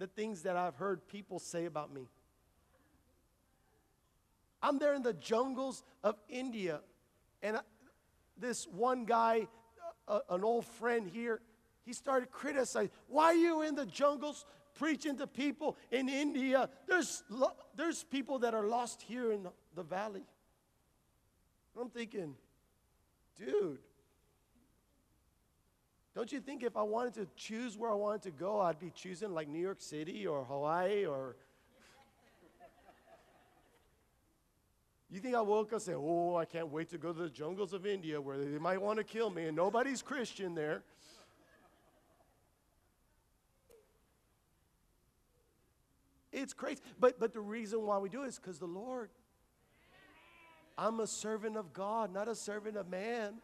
the 0.00 0.06
things 0.06 0.42
that 0.42 0.56
I've 0.56 0.76
heard 0.76 1.06
people 1.06 1.38
say 1.38 1.66
about 1.66 1.92
me. 1.92 2.08
I'm 4.62 4.78
there 4.78 4.94
in 4.94 5.02
the 5.02 5.12
jungles 5.12 5.84
of 6.02 6.16
India, 6.28 6.80
and 7.42 7.60
this 8.36 8.66
one 8.66 9.04
guy, 9.04 9.46
an 10.08 10.42
old 10.42 10.64
friend 10.64 11.06
here, 11.06 11.40
he 11.84 11.92
started 11.92 12.30
criticizing, 12.30 12.90
Why 13.08 13.26
are 13.26 13.34
you 13.34 13.62
in 13.62 13.74
the 13.74 13.86
jungles 13.86 14.46
preaching 14.74 15.18
to 15.18 15.26
people 15.26 15.76
in 15.90 16.08
India? 16.08 16.70
There's, 16.86 17.22
lo- 17.28 17.56
there's 17.76 18.02
people 18.02 18.38
that 18.40 18.54
are 18.54 18.66
lost 18.66 19.02
here 19.02 19.32
in 19.32 19.46
the 19.74 19.82
valley. 19.82 20.24
I'm 21.78 21.90
thinking, 21.90 22.34
dude, 23.38 23.78
don't 26.14 26.32
you 26.32 26.40
think 26.40 26.62
if 26.62 26.76
I 26.76 26.82
wanted 26.82 27.14
to 27.14 27.28
choose 27.36 27.78
where 27.78 27.90
I 27.90 27.94
wanted 27.94 28.22
to 28.22 28.30
go, 28.32 28.60
I'd 28.60 28.80
be 28.80 28.90
choosing 28.90 29.32
like 29.32 29.48
New 29.48 29.60
York 29.60 29.80
City 29.80 30.26
or 30.26 30.44
Hawaii 30.44 31.06
or. 31.06 31.36
You 35.12 35.18
think 35.18 35.34
I 35.34 35.40
woke 35.40 35.68
up 35.68 35.72
and 35.72 35.82
say, 35.82 35.94
Oh, 35.96 36.36
I 36.36 36.44
can't 36.44 36.68
wait 36.68 36.88
to 36.90 36.98
go 36.98 37.12
to 37.12 37.22
the 37.22 37.28
jungles 37.28 37.72
of 37.72 37.84
India 37.84 38.20
where 38.20 38.38
they 38.38 38.58
might 38.58 38.80
want 38.80 38.98
to 38.98 39.04
kill 39.04 39.30
me 39.30 39.46
and 39.46 39.56
nobody's 39.56 40.02
Christian 40.02 40.54
there? 40.54 40.82
It's 46.32 46.52
crazy. 46.52 46.80
But, 46.98 47.18
but 47.18 47.32
the 47.32 47.40
reason 47.40 47.82
why 47.82 47.98
we 47.98 48.08
do 48.08 48.22
it 48.22 48.28
is 48.28 48.38
because 48.38 48.58
the 48.58 48.66
Lord. 48.66 49.10
I'm 50.78 51.00
a 51.00 51.06
servant 51.06 51.56
of 51.56 51.72
God, 51.72 52.12
not 52.12 52.28
a 52.28 52.34
servant 52.34 52.76
of 52.76 52.88
man. 52.88 53.34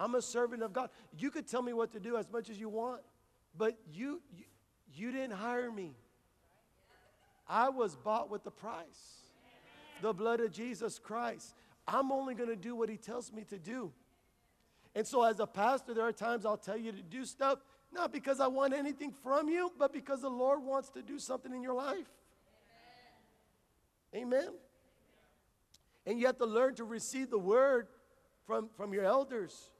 I'm 0.00 0.14
a 0.14 0.22
servant 0.22 0.62
of 0.62 0.72
God. 0.72 0.88
You 1.16 1.30
could 1.30 1.46
tell 1.46 1.60
me 1.60 1.74
what 1.74 1.92
to 1.92 2.00
do 2.00 2.16
as 2.16 2.26
much 2.32 2.48
as 2.48 2.58
you 2.58 2.70
want, 2.70 3.02
but 3.56 3.78
you, 3.92 4.22
you, 4.34 4.44
you 4.94 5.12
didn't 5.12 5.36
hire 5.36 5.70
me. 5.70 5.92
I 7.46 7.68
was 7.68 7.96
bought 7.96 8.30
with 8.30 8.42
the 8.42 8.50
price 8.50 9.20
the 10.00 10.14
blood 10.14 10.40
of 10.40 10.52
Jesus 10.52 10.98
Christ. 10.98 11.54
I'm 11.86 12.10
only 12.10 12.34
going 12.34 12.48
to 12.48 12.56
do 12.56 12.74
what 12.74 12.88
he 12.88 12.96
tells 12.96 13.30
me 13.30 13.44
to 13.50 13.58
do. 13.58 13.92
And 14.94 15.06
so, 15.06 15.22
as 15.22 15.38
a 15.38 15.46
pastor, 15.46 15.92
there 15.92 16.06
are 16.06 16.12
times 16.12 16.46
I'll 16.46 16.56
tell 16.56 16.78
you 16.78 16.92
to 16.92 17.02
do 17.02 17.26
stuff, 17.26 17.58
not 17.92 18.10
because 18.10 18.40
I 18.40 18.46
want 18.46 18.72
anything 18.72 19.12
from 19.22 19.48
you, 19.48 19.70
but 19.78 19.92
because 19.92 20.22
the 20.22 20.30
Lord 20.30 20.62
wants 20.62 20.88
to 20.90 21.02
do 21.02 21.18
something 21.18 21.52
in 21.52 21.62
your 21.62 21.74
life. 21.74 22.08
Amen. 24.14 24.38
Amen. 24.38 24.48
And 26.06 26.18
you 26.18 26.26
have 26.26 26.38
to 26.38 26.46
learn 26.46 26.74
to 26.76 26.84
receive 26.84 27.28
the 27.28 27.38
word 27.38 27.88
from, 28.46 28.70
from 28.76 28.94
your 28.94 29.04
elders. 29.04 29.70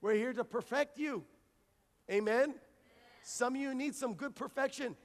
We're 0.00 0.14
here 0.14 0.32
to 0.32 0.44
perfect 0.44 0.98
you. 0.98 1.24
Amen? 2.10 2.54
Some 3.22 3.54
of 3.54 3.60
you 3.60 3.74
need 3.74 3.94
some 3.94 4.14
good 4.14 4.34
perfection. 4.34 4.96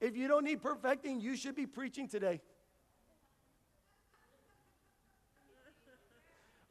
If 0.00 0.16
you 0.16 0.28
don't 0.28 0.44
need 0.44 0.62
perfecting, 0.62 1.20
you 1.20 1.36
should 1.36 1.56
be 1.56 1.66
preaching 1.66 2.08
today. 2.08 2.40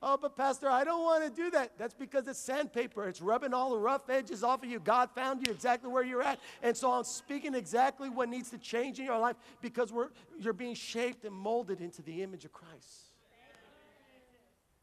Oh, 0.05 0.17
but 0.21 0.35
Pastor, 0.35 0.69
I 0.69 0.83
don't 0.83 1.01
want 1.01 1.23
to 1.23 1.29
do 1.29 1.49
that. 1.51 1.77
That's 1.77 1.93
because 1.93 2.27
it's 2.27 2.37
sandpaper. 2.37 3.07
It's 3.07 3.21
rubbing 3.21 3.53
all 3.53 3.71
the 3.71 3.79
rough 3.79 4.09
edges 4.09 4.43
off 4.43 4.61
of 4.61 4.69
you. 4.69 4.79
God 4.79 5.09
found 5.15 5.47
you 5.47 5.53
exactly 5.53 5.89
where 5.89 6.03
you're 6.03 6.21
at. 6.21 6.39
And 6.61 6.75
so 6.75 6.91
I'm 6.91 7.05
speaking 7.05 7.55
exactly 7.55 8.09
what 8.09 8.27
needs 8.27 8.49
to 8.49 8.57
change 8.57 8.99
in 8.99 9.05
your 9.05 9.17
life 9.17 9.37
because 9.61 9.93
we're, 9.93 10.09
you're 10.37 10.51
being 10.51 10.75
shaped 10.75 11.23
and 11.23 11.33
molded 11.33 11.79
into 11.79 12.01
the 12.01 12.21
image 12.21 12.43
of 12.43 12.51
Christ 12.51 13.02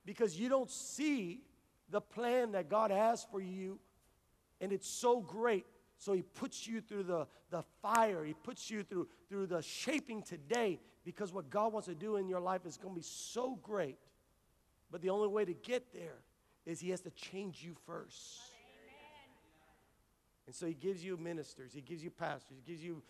because 0.05 0.39
you 0.39 0.49
don't 0.49 0.71
see 0.71 1.43
the 1.91 2.01
plan 2.01 2.53
that 2.53 2.69
God 2.69 2.91
has 2.91 3.27
for 3.31 3.41
you, 3.41 3.79
and 4.61 4.73
it's 4.73 4.89
so 4.89 5.21
great. 5.21 5.67
So 5.99 6.13
He 6.13 6.23
puts 6.23 6.67
you 6.67 6.81
through 6.81 7.05
the, 7.05 7.27
the 7.51 7.63
fire, 7.83 8.25
He 8.25 8.35
puts 8.35 8.71
you 8.71 8.83
through, 8.83 9.09
through 9.29 9.47
the 9.47 9.63
shaping 9.63 10.23
today 10.23 10.81
because 11.05 11.33
what 11.33 11.51
God 11.51 11.73
wants 11.73 11.89
to 11.89 11.95
do 11.95 12.17
in 12.17 12.29
your 12.29 12.41
life 12.41 12.67
is 12.67 12.77
going 12.77 12.95
to 12.95 13.01
be 13.01 13.07
so 13.07 13.59
great. 13.63 13.99
But 14.91 15.03
the 15.03 15.11
only 15.11 15.29
way 15.29 15.45
to 15.45 15.55
get 15.55 15.93
there 15.93 16.19
is 16.67 16.81
He 16.81 16.91
has 16.91 17.01
to 17.03 17.11
change 17.11 17.63
you 17.63 17.75
first. 17.87 18.41
And 20.47 20.55
so 20.55 20.67
He 20.67 20.75
gives 20.75 21.05
you 21.05 21.17
ministers, 21.17 21.73
He 21.73 21.81
gives 21.81 22.03
you 22.03 22.11
pastors, 22.11 22.57
He 22.65 22.71
gives 22.71 22.83
you 22.83 23.03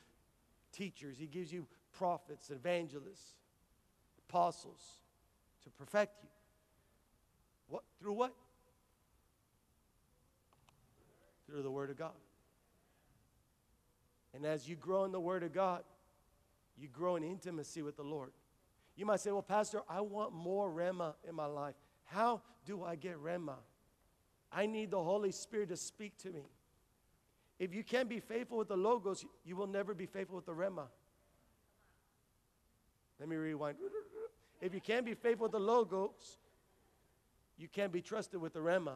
teachers, 0.73 1.17
He 1.19 1.27
gives 1.27 1.53
you 1.53 1.67
prophets, 1.93 2.51
evangelists, 2.51 3.35
apostles 4.29 4.99
to 5.65 5.71
perfect 5.71 6.23
you. 6.23 6.30
What? 7.71 7.85
Through 7.99 8.15
what? 8.15 8.35
Through 11.47 11.63
the 11.63 11.71
Word 11.71 11.91
of 11.91 11.97
God. 11.97 12.13
And 14.35 14.45
as 14.45 14.69
you 14.69 14.77
grow 14.77 15.05
in 15.05 15.13
the 15.13 15.21
Word 15.21 15.43
of 15.43 15.53
God, 15.53 15.83
you 16.77 16.89
grow 16.89 17.17
in 17.17 17.25
intimacy 17.25 17.83
with 17.83 17.97
the 17.97 18.03
Lord. 18.03 18.33
You 18.97 19.07
might 19.07 19.21
say, 19.21 19.31
Well, 19.31 19.43
Pastor, 19.43 19.81
I 19.89 20.01
want 20.01 20.33
more 20.33 20.71
Rhema 20.71 21.15
in 21.29 21.35
my 21.35 21.47
life. 21.47 21.75
How 22.05 22.43
do 22.67 22.85
I 22.85 22.97
get 22.97 23.23
Rhema? 23.23 23.55
I 24.53 24.67
need 24.67 24.91
the 24.91 25.03
Holy 25.03 25.31
Spirit 25.31 25.69
to 25.69 25.77
speak 25.77 26.19
to 26.19 26.31
me. 26.31 26.43
If 27.59 27.75
you 27.75 27.85
can't 27.85 28.09
be 28.09 28.21
faithful 28.21 28.59
with 28.59 28.69
the 28.69 28.77
Logos, 28.77 29.25
you 29.45 29.55
will 29.55 29.67
never 29.67 29.95
be 29.95 30.07
faithful 30.07 30.37
with 30.37 30.47
the 30.47 30.53
Rhema. 30.53 30.87
Let 33.21 33.29
me 33.29 33.37
rewind. 33.37 33.77
If 34.61 34.75
you 34.75 34.81
can't 34.81 35.05
be 35.05 35.15
faithful 35.15 35.45
with 35.45 35.53
the 35.53 35.61
Logos, 35.61 36.39
you 37.61 37.69
can't 37.69 37.93
be 37.93 38.01
trusted 38.01 38.41
with 38.41 38.55
the 38.55 38.61
Rhema. 38.61 38.95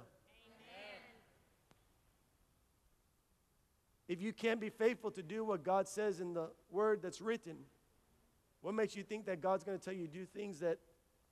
If 4.08 4.22
you 4.22 4.32
can't 4.32 4.60
be 4.60 4.70
faithful 4.70 5.10
to 5.12 5.22
do 5.22 5.44
what 5.44 5.62
God 5.62 5.86
says 5.86 6.20
in 6.20 6.34
the 6.34 6.48
word 6.70 7.00
that's 7.02 7.20
written, 7.20 7.56
what 8.62 8.74
makes 8.74 8.96
you 8.96 9.02
think 9.02 9.26
that 9.26 9.40
God's 9.40 9.64
going 9.64 9.78
to 9.78 9.84
tell 9.84 9.94
you 9.94 10.06
to 10.06 10.12
do 10.12 10.24
things 10.24 10.60
that 10.60 10.78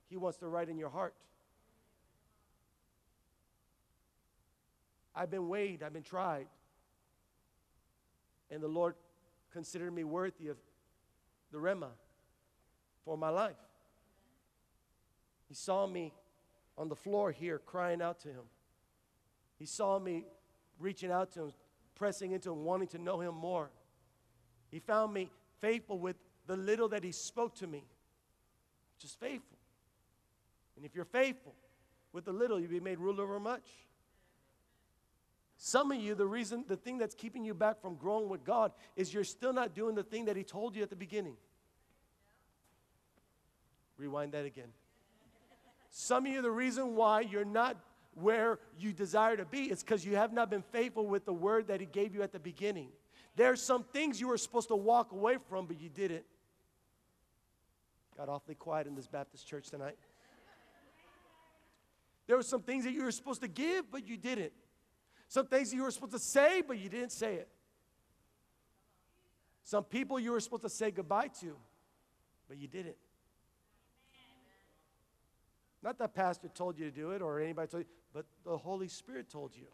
He 0.08 0.16
wants 0.16 0.38
to 0.38 0.48
write 0.48 0.68
in 0.68 0.76
your 0.76 0.90
heart? 0.90 1.14
I've 5.14 5.30
been 5.30 5.48
weighed, 5.48 5.82
I've 5.82 5.92
been 5.92 6.02
tried. 6.02 6.46
And 8.50 8.62
the 8.62 8.68
Lord 8.68 8.94
considered 9.52 9.92
me 9.92 10.04
worthy 10.04 10.48
of 10.48 10.56
the 11.50 11.58
Rhema 11.58 11.88
for 13.04 13.16
my 13.16 13.30
life. 13.30 13.56
He 15.48 15.54
saw 15.54 15.86
me 15.86 16.12
on 16.76 16.88
the 16.88 16.96
floor 16.96 17.30
here 17.30 17.58
crying 17.58 18.02
out 18.02 18.20
to 18.20 18.28
Him. 18.28 18.44
He 19.58 19.66
saw 19.66 19.98
me 19.98 20.24
reaching 20.78 21.10
out 21.10 21.32
to 21.32 21.44
Him, 21.44 21.52
pressing 21.94 22.32
into 22.32 22.50
Him, 22.50 22.64
wanting 22.64 22.88
to 22.88 22.98
know 22.98 23.20
Him 23.20 23.34
more. 23.34 23.70
He 24.70 24.78
found 24.78 25.12
me 25.12 25.30
faithful 25.60 25.98
with 25.98 26.16
the 26.46 26.56
little 26.56 26.88
that 26.88 27.04
He 27.04 27.12
spoke 27.12 27.54
to 27.56 27.66
me. 27.66 27.84
Just 28.98 29.20
faithful. 29.20 29.58
And 30.76 30.84
if 30.84 30.94
you're 30.94 31.04
faithful 31.04 31.54
with 32.12 32.24
the 32.24 32.32
little, 32.32 32.58
you'll 32.58 32.70
be 32.70 32.80
made 32.80 32.98
ruler 32.98 33.24
over 33.24 33.38
much. 33.38 33.68
Some 35.58 35.92
of 35.92 36.00
you, 36.00 36.16
the 36.16 36.26
reason, 36.26 36.64
the 36.66 36.76
thing 36.76 36.98
that's 36.98 37.14
keeping 37.14 37.44
you 37.44 37.54
back 37.54 37.80
from 37.80 37.94
growing 37.94 38.28
with 38.28 38.44
God 38.44 38.72
is 38.96 39.14
you're 39.14 39.22
still 39.22 39.52
not 39.52 39.74
doing 39.74 39.94
the 39.94 40.02
thing 40.02 40.24
that 40.24 40.36
He 40.36 40.42
told 40.42 40.74
you 40.74 40.82
at 40.82 40.90
the 40.90 40.96
beginning. 40.96 41.36
Rewind 43.96 44.32
that 44.32 44.44
again. 44.44 44.72
Some 45.94 46.24
of 46.24 46.32
you, 46.32 46.40
the 46.40 46.50
reason 46.50 46.96
why 46.96 47.20
you're 47.20 47.44
not 47.44 47.76
where 48.14 48.58
you 48.78 48.92
desire 48.92 49.36
to 49.36 49.44
be 49.44 49.70
is 49.70 49.82
because 49.82 50.04
you 50.04 50.16
have 50.16 50.32
not 50.32 50.50
been 50.50 50.62
faithful 50.72 51.06
with 51.06 51.26
the 51.26 51.34
word 51.34 51.68
that 51.68 51.80
He 51.80 51.86
gave 51.86 52.14
you 52.14 52.22
at 52.22 52.32
the 52.32 52.38
beginning. 52.38 52.88
There 53.36 53.52
are 53.52 53.56
some 53.56 53.84
things 53.84 54.18
you 54.18 54.28
were 54.28 54.38
supposed 54.38 54.68
to 54.68 54.76
walk 54.76 55.12
away 55.12 55.36
from, 55.48 55.66
but 55.66 55.78
you 55.78 55.90
didn't. 55.90 56.24
Got 58.16 58.30
awfully 58.30 58.54
quiet 58.54 58.86
in 58.86 58.94
this 58.94 59.06
Baptist 59.06 59.46
church 59.46 59.68
tonight. 59.68 59.96
There 62.26 62.36
were 62.36 62.42
some 62.42 62.62
things 62.62 62.84
that 62.84 62.92
you 62.92 63.04
were 63.04 63.12
supposed 63.12 63.42
to 63.42 63.48
give, 63.48 63.90
but 63.90 64.06
you 64.06 64.16
didn't. 64.16 64.52
Some 65.28 65.46
things 65.46 65.74
you 65.74 65.82
were 65.82 65.90
supposed 65.90 66.12
to 66.12 66.18
say, 66.18 66.62
but 66.66 66.78
you 66.78 66.88
didn't 66.88 67.12
say 67.12 67.34
it. 67.34 67.48
Some 69.62 69.84
people 69.84 70.18
you 70.18 70.32
were 70.32 70.40
supposed 70.40 70.62
to 70.62 70.70
say 70.70 70.90
goodbye 70.90 71.28
to, 71.40 71.54
but 72.48 72.56
you 72.56 72.66
didn't. 72.66 72.96
Not 75.82 75.98
that 75.98 76.14
pastor 76.14 76.48
told 76.48 76.78
you 76.78 76.84
to 76.84 76.90
do 76.90 77.10
it 77.10 77.22
or 77.22 77.40
anybody 77.40 77.68
told 77.68 77.82
you, 77.84 77.88
but 78.12 78.26
the 78.44 78.56
Holy 78.56 78.88
Spirit 78.88 79.28
told 79.28 79.56
you. 79.56 79.66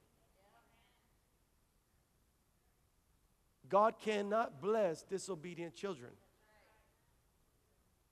God 3.68 3.94
cannot 4.00 4.62
bless 4.62 5.02
disobedient 5.02 5.74
children. 5.74 6.10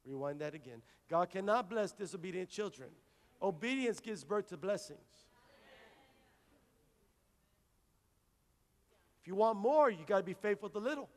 Rewind 0.04 0.40
that 0.40 0.54
again. 0.54 0.82
God 1.09 1.30
cannot 1.30 1.70
bless 1.70 1.92
disobedient 1.92 2.50
children. 2.50 2.90
Obedience 3.40 4.00
gives 4.00 4.24
birth 4.24 4.48
to 4.48 4.56
blessings. 4.56 5.00
If 9.22 9.28
you 9.28 9.35
want 9.35 9.59
more, 9.59 9.90
you 9.90 10.04
got 10.06 10.18
to 10.18 10.22
be 10.22 10.35
faithful 10.35 10.68
to 10.68 10.78
little. 10.78 11.09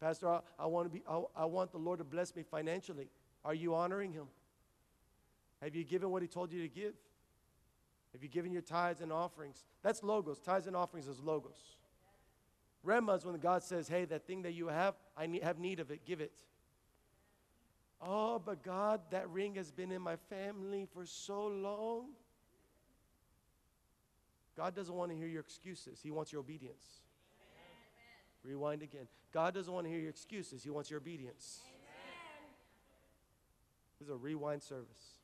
Pastor, 0.00 0.28
I, 0.28 0.40
I 0.60 0.66
want 0.66 0.86
to 0.86 0.90
be 0.90 1.02
I, 1.08 1.20
I 1.34 1.44
want 1.46 1.72
the 1.72 1.78
Lord 1.78 1.98
to 1.98 2.04
bless 2.04 2.36
me 2.36 2.44
financially. 2.48 3.08
Are 3.44 3.54
you 3.54 3.74
honoring 3.74 4.12
him? 4.12 4.26
Have 5.62 5.74
you 5.74 5.84
given 5.84 6.10
what 6.10 6.22
he 6.22 6.28
told 6.28 6.52
you 6.52 6.62
to 6.62 6.68
give? 6.68 6.94
Have 8.12 8.22
you 8.22 8.28
given 8.28 8.52
your 8.52 8.62
tithes 8.62 9.00
and 9.00 9.12
offerings? 9.12 9.64
That's 9.82 10.02
logos. 10.02 10.38
Tithes 10.38 10.66
and 10.66 10.76
offerings 10.76 11.08
is 11.08 11.20
logos. 11.20 11.76
Rhema 12.86 13.16
is 13.16 13.24
when 13.24 13.36
God 13.38 13.62
says, 13.62 13.88
hey, 13.88 14.04
that 14.06 14.26
thing 14.26 14.42
that 14.42 14.52
you 14.52 14.68
have, 14.68 14.94
I 15.16 15.26
need, 15.26 15.42
have 15.42 15.58
need 15.58 15.80
of 15.80 15.90
it, 15.90 16.04
give 16.04 16.20
it. 16.20 16.32
Oh, 18.00 18.38
but 18.38 18.62
God, 18.62 19.00
that 19.10 19.28
ring 19.30 19.56
has 19.56 19.72
been 19.72 19.90
in 19.90 20.00
my 20.00 20.16
family 20.16 20.86
for 20.92 21.04
so 21.04 21.48
long. 21.48 22.10
God 24.56 24.74
doesn't 24.74 24.94
want 24.94 25.10
to 25.10 25.16
hear 25.16 25.26
your 25.26 25.40
excuses, 25.40 26.00
He 26.02 26.10
wants 26.10 26.32
your 26.32 26.40
obedience. 26.40 27.02
Amen. 28.44 28.54
Rewind 28.54 28.82
again. 28.82 29.08
God 29.32 29.54
doesn't 29.54 29.72
want 29.72 29.86
to 29.86 29.90
hear 29.90 30.00
your 30.00 30.10
excuses, 30.10 30.62
He 30.62 30.70
wants 30.70 30.90
your 30.90 30.98
obedience. 30.98 31.60
Amen. 31.64 31.77
This 33.98 34.06
is 34.06 34.12
a 34.12 34.16
rewind 34.16 34.62
service. 34.62 35.18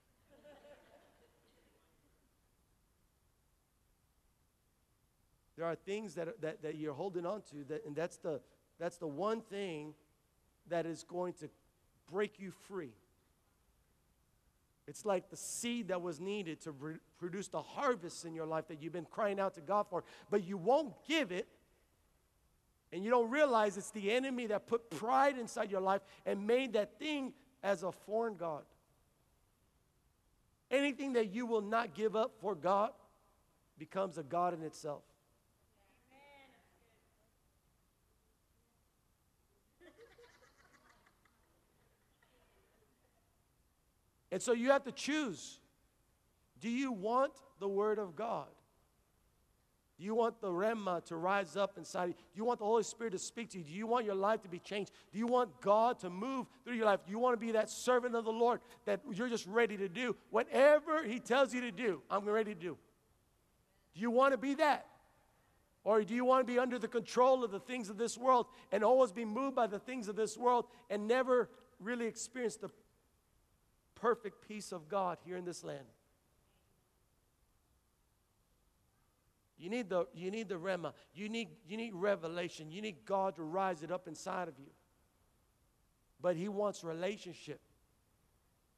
there 5.56 5.66
are 5.66 5.74
things 5.76 6.14
that, 6.14 6.40
that, 6.40 6.62
that 6.62 6.76
you're 6.76 6.94
holding 6.94 7.24
on 7.24 7.42
to, 7.42 7.64
that, 7.68 7.86
and 7.86 7.94
that's 7.94 8.16
the, 8.16 8.40
that's 8.78 8.96
the 8.96 9.06
one 9.06 9.40
thing 9.40 9.94
that 10.68 10.86
is 10.86 11.04
going 11.04 11.32
to 11.34 11.48
break 12.10 12.38
you 12.38 12.50
free. 12.50 12.92
It's 14.86 15.04
like 15.04 15.30
the 15.30 15.36
seed 15.36 15.88
that 15.88 16.02
was 16.02 16.20
needed 16.20 16.60
to 16.62 16.72
re- 16.72 16.96
produce 17.18 17.48
the 17.48 17.62
harvest 17.62 18.24
in 18.24 18.34
your 18.34 18.46
life 18.46 18.68
that 18.68 18.82
you've 18.82 18.92
been 18.92 19.06
crying 19.06 19.40
out 19.40 19.54
to 19.54 19.60
God 19.60 19.86
for, 19.88 20.04
but 20.30 20.44
you 20.44 20.56
won't 20.56 20.92
give 21.06 21.32
it. 21.32 21.46
And 22.92 23.02
you 23.02 23.10
don't 23.10 23.30
realize 23.30 23.76
it's 23.76 23.90
the 23.90 24.12
enemy 24.12 24.46
that 24.46 24.66
put 24.66 24.90
pride 24.90 25.36
inside 25.38 25.70
your 25.70 25.80
life 25.80 26.02
and 26.26 26.46
made 26.46 26.74
that 26.74 26.98
thing 26.98 27.32
as 27.64 27.82
a 27.82 27.90
foreign 27.90 28.36
God. 28.36 28.62
Anything 30.70 31.14
that 31.14 31.32
you 31.32 31.46
will 31.46 31.62
not 31.62 31.94
give 31.94 32.14
up 32.14 32.32
for 32.40 32.54
God 32.54 32.90
becomes 33.78 34.18
a 34.18 34.22
God 34.22 34.52
in 34.54 34.62
itself. 34.62 35.02
And 44.30 44.42
so 44.42 44.52
you 44.52 44.70
have 44.70 44.82
to 44.84 44.92
choose. 44.92 45.60
Do 46.60 46.68
you 46.68 46.92
want 46.92 47.32
the 47.60 47.68
Word 47.68 47.98
of 47.98 48.16
God? 48.16 48.48
Do 49.96 50.04
you 50.04 50.14
want 50.14 50.40
the 50.40 50.48
Rhema 50.48 51.04
to 51.06 51.16
rise 51.16 51.56
up 51.56 51.78
inside 51.78 52.06
you? 52.06 52.12
Do 52.14 52.36
you 52.36 52.44
want 52.44 52.58
the 52.58 52.64
Holy 52.64 52.82
Spirit 52.82 53.12
to 53.12 53.18
speak 53.18 53.50
to 53.50 53.58
you? 53.58 53.64
Do 53.64 53.72
you 53.72 53.86
want 53.86 54.04
your 54.04 54.16
life 54.16 54.42
to 54.42 54.48
be 54.48 54.58
changed? 54.58 54.90
Do 55.12 55.18
you 55.18 55.26
want 55.28 55.60
God 55.60 56.00
to 56.00 56.10
move 56.10 56.46
through 56.64 56.74
your 56.74 56.86
life? 56.86 57.00
Do 57.06 57.12
you 57.12 57.20
want 57.20 57.38
to 57.38 57.46
be 57.46 57.52
that 57.52 57.70
servant 57.70 58.16
of 58.16 58.24
the 58.24 58.32
Lord 58.32 58.60
that 58.86 59.00
you're 59.12 59.28
just 59.28 59.46
ready 59.46 59.76
to 59.76 59.88
do? 59.88 60.16
Whatever 60.30 61.04
He 61.04 61.20
tells 61.20 61.54
you 61.54 61.60
to 61.60 61.70
do, 61.70 62.02
I'm 62.10 62.24
ready 62.28 62.54
to 62.54 62.60
do. 62.60 62.76
Do 63.94 64.00
you 64.00 64.10
want 64.10 64.32
to 64.32 64.38
be 64.38 64.54
that? 64.54 64.86
Or 65.84 66.02
do 66.02 66.14
you 66.14 66.24
want 66.24 66.44
to 66.44 66.52
be 66.52 66.58
under 66.58 66.78
the 66.78 66.88
control 66.88 67.44
of 67.44 67.52
the 67.52 67.60
things 67.60 67.88
of 67.88 67.96
this 67.96 68.18
world 68.18 68.46
and 68.72 68.82
always 68.82 69.12
be 69.12 69.24
moved 69.24 69.54
by 69.54 69.66
the 69.66 69.78
things 69.78 70.08
of 70.08 70.16
this 70.16 70.36
world 70.36 70.64
and 70.90 71.06
never 71.06 71.50
really 71.78 72.06
experience 72.06 72.56
the 72.56 72.70
perfect 73.94 74.48
peace 74.48 74.72
of 74.72 74.88
God 74.88 75.18
here 75.24 75.36
in 75.36 75.44
this 75.44 75.62
land. 75.62 75.84
You 79.64 79.70
need 79.70 79.88
the, 79.88 80.06
you 80.12 80.30
need 80.30 80.50
the 80.50 80.56
Rhema. 80.56 80.92
You 81.14 81.30
need, 81.30 81.48
you 81.66 81.78
need 81.78 81.94
revelation. 81.94 82.70
You 82.70 82.82
need 82.82 82.96
God 83.06 83.36
to 83.36 83.42
rise 83.42 83.82
it 83.82 83.90
up 83.90 84.06
inside 84.06 84.46
of 84.46 84.58
you. 84.58 84.66
But 86.20 86.36
He 86.36 86.50
wants 86.50 86.84
relationship. 86.84 87.60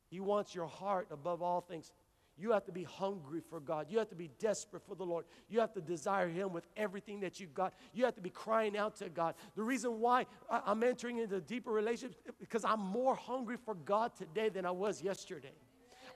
He 0.08 0.20
wants 0.20 0.54
your 0.54 0.68
heart 0.68 1.08
above 1.10 1.42
all 1.42 1.60
things. 1.60 1.90
You 2.38 2.52
have 2.52 2.64
to 2.66 2.72
be 2.72 2.84
hungry 2.84 3.40
for 3.50 3.58
God. 3.58 3.86
You 3.90 3.98
have 3.98 4.10
to 4.10 4.14
be 4.14 4.30
desperate 4.38 4.84
for 4.86 4.94
the 4.94 5.02
Lord. 5.02 5.24
You 5.48 5.58
have 5.58 5.72
to 5.72 5.80
desire 5.80 6.28
Him 6.28 6.52
with 6.52 6.68
everything 6.76 7.18
that 7.20 7.40
you've 7.40 7.54
got. 7.54 7.74
You 7.92 8.04
have 8.04 8.14
to 8.14 8.22
be 8.22 8.30
crying 8.30 8.76
out 8.76 8.94
to 8.98 9.08
God. 9.08 9.34
The 9.56 9.64
reason 9.64 9.98
why 9.98 10.26
I'm 10.48 10.84
entering 10.84 11.18
into 11.18 11.40
deeper 11.40 11.72
relationship 11.72 12.36
because 12.38 12.64
I'm 12.64 12.78
more 12.78 13.16
hungry 13.16 13.56
for 13.64 13.74
God 13.74 14.12
today 14.14 14.50
than 14.50 14.64
I 14.64 14.70
was 14.70 15.02
yesterday. 15.02 15.54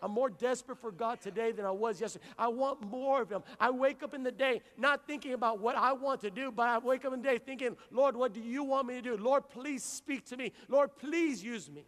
I'm 0.03 0.13
more 0.13 0.31
desperate 0.31 0.79
for 0.79 0.91
God 0.91 1.21
today 1.21 1.53
than 1.53 1.65
I 1.65 1.71
was 1.71 2.01
yesterday. 2.01 2.25
I 2.39 2.49
want 2.49 2.83
more 2.83 3.23
of 3.23 3.31
Him. 3.31 3.43
I 3.59 3.71
wake 3.71 4.03
up 4.03 4.15
in 4.15 4.23
the 4.23 4.33
day 4.33 4.63
not 4.77 5.07
thinking 5.07 5.33
about 5.33 5.61
what 5.61 5.77
I 5.77 5.93
want 5.93 6.21
to 6.23 6.31
do, 6.31 6.51
but 6.51 6.69
I 6.69 6.79
wake 6.79 7.05
up 7.05 7.13
in 7.13 7.23
the 7.23 7.29
day 7.29 7.39
thinking, 7.39 7.77
Lord, 7.91 8.17
what 8.17 8.33
do 8.33 8.41
you 8.41 8.65
want 8.65 8.87
me 8.87 8.95
to 8.95 9.03
do? 9.03 9.17
Lord, 9.17 9.49
please 9.49 9.83
speak 9.83 10.27
to 10.27 10.37
me. 10.37 10.53
Lord, 10.69 10.91
please 10.97 11.43
use 11.43 11.71
me. 11.71 11.87